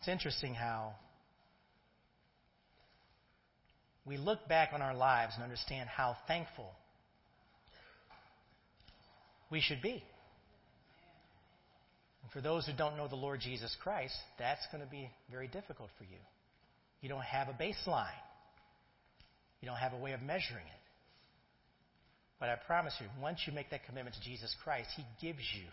It's 0.00 0.08
interesting 0.08 0.54
how 0.54 0.94
we 4.04 4.16
look 4.16 4.48
back 4.48 4.70
on 4.72 4.82
our 4.82 4.94
lives 4.94 5.34
and 5.36 5.44
understand 5.44 5.88
how 5.88 6.16
thankful 6.26 6.72
we 9.53 9.61
should 9.61 9.82
be. 9.82 10.03
And 12.22 12.32
for 12.32 12.40
those 12.40 12.66
who 12.66 12.72
don't 12.72 12.96
know 12.96 13.07
the 13.07 13.14
Lord 13.14 13.40
Jesus 13.40 13.76
Christ, 13.82 14.14
that's 14.38 14.66
going 14.72 14.82
to 14.82 14.90
be 14.90 15.11
very 15.30 15.46
difficult 15.46 15.90
for 15.98 16.05
you. 16.05 16.18
You 17.03 17.11
don't 17.11 17.22
have 17.22 17.48
a 17.48 17.53
baseline, 17.53 18.09
you 19.61 19.68
don't 19.68 19.76
have 19.76 19.92
a 19.92 19.98
way 19.98 20.12
of 20.12 20.22
measuring 20.22 20.64
it. 20.64 20.82
But 22.40 22.48
I 22.48 22.57
promise 22.66 22.94
you, 22.98 23.07
once 23.20 23.40
you 23.46 23.53
make 23.53 23.70
that 23.70 23.84
commitment 23.86 24.16
to 24.16 24.22
Jesus 24.22 24.53
Christ, 24.64 24.88
He 24.96 25.05
gives 25.24 25.44
you 25.55 25.68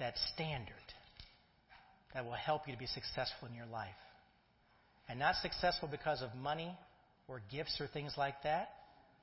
that 0.00 0.14
standard 0.34 0.74
that 2.12 2.24
will 2.24 2.32
help 2.32 2.62
you 2.66 2.72
to 2.72 2.78
be 2.78 2.86
successful 2.86 3.46
in 3.48 3.54
your 3.54 3.66
life. 3.66 3.90
And 5.08 5.18
not 5.18 5.36
successful 5.42 5.88
because 5.88 6.22
of 6.22 6.34
money 6.34 6.74
or 7.28 7.40
gifts 7.52 7.80
or 7.80 7.86
things 7.86 8.14
like 8.16 8.34
that, 8.42 8.70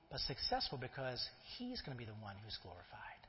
but 0.10 0.20
successful 0.22 0.78
because 0.80 1.20
He's 1.58 1.82
going 1.82 1.98
to 1.98 2.00
be 2.00 2.06
the 2.06 2.18
one 2.22 2.36
who's 2.46 2.58
glorified. 2.62 3.21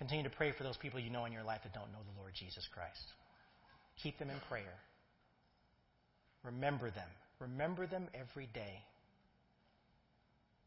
Continue 0.00 0.24
to 0.24 0.30
pray 0.30 0.50
for 0.56 0.64
those 0.64 0.78
people 0.78 0.98
you 0.98 1.10
know 1.10 1.26
in 1.26 1.32
your 1.32 1.44
life 1.44 1.60
that 1.62 1.74
don't 1.74 1.92
know 1.92 2.00
the 2.14 2.18
Lord 2.18 2.32
Jesus 2.34 2.66
Christ. 2.72 3.04
Keep 4.02 4.18
them 4.18 4.30
in 4.30 4.36
prayer. 4.48 4.80
Remember 6.42 6.90
them. 6.90 7.08
Remember 7.38 7.86
them 7.86 8.08
every 8.14 8.48
day. 8.54 8.80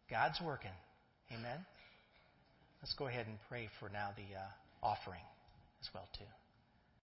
God's 0.07 0.39
working. 0.39 0.69
Amen. 1.31 1.65
Let's 2.83 2.93
go 2.93 3.07
ahead 3.07 3.25
and 3.25 3.37
pray 3.49 3.69
for 3.79 3.89
now 3.89 4.09
the 4.15 4.37
uh, 4.37 4.85
offering. 4.85 5.23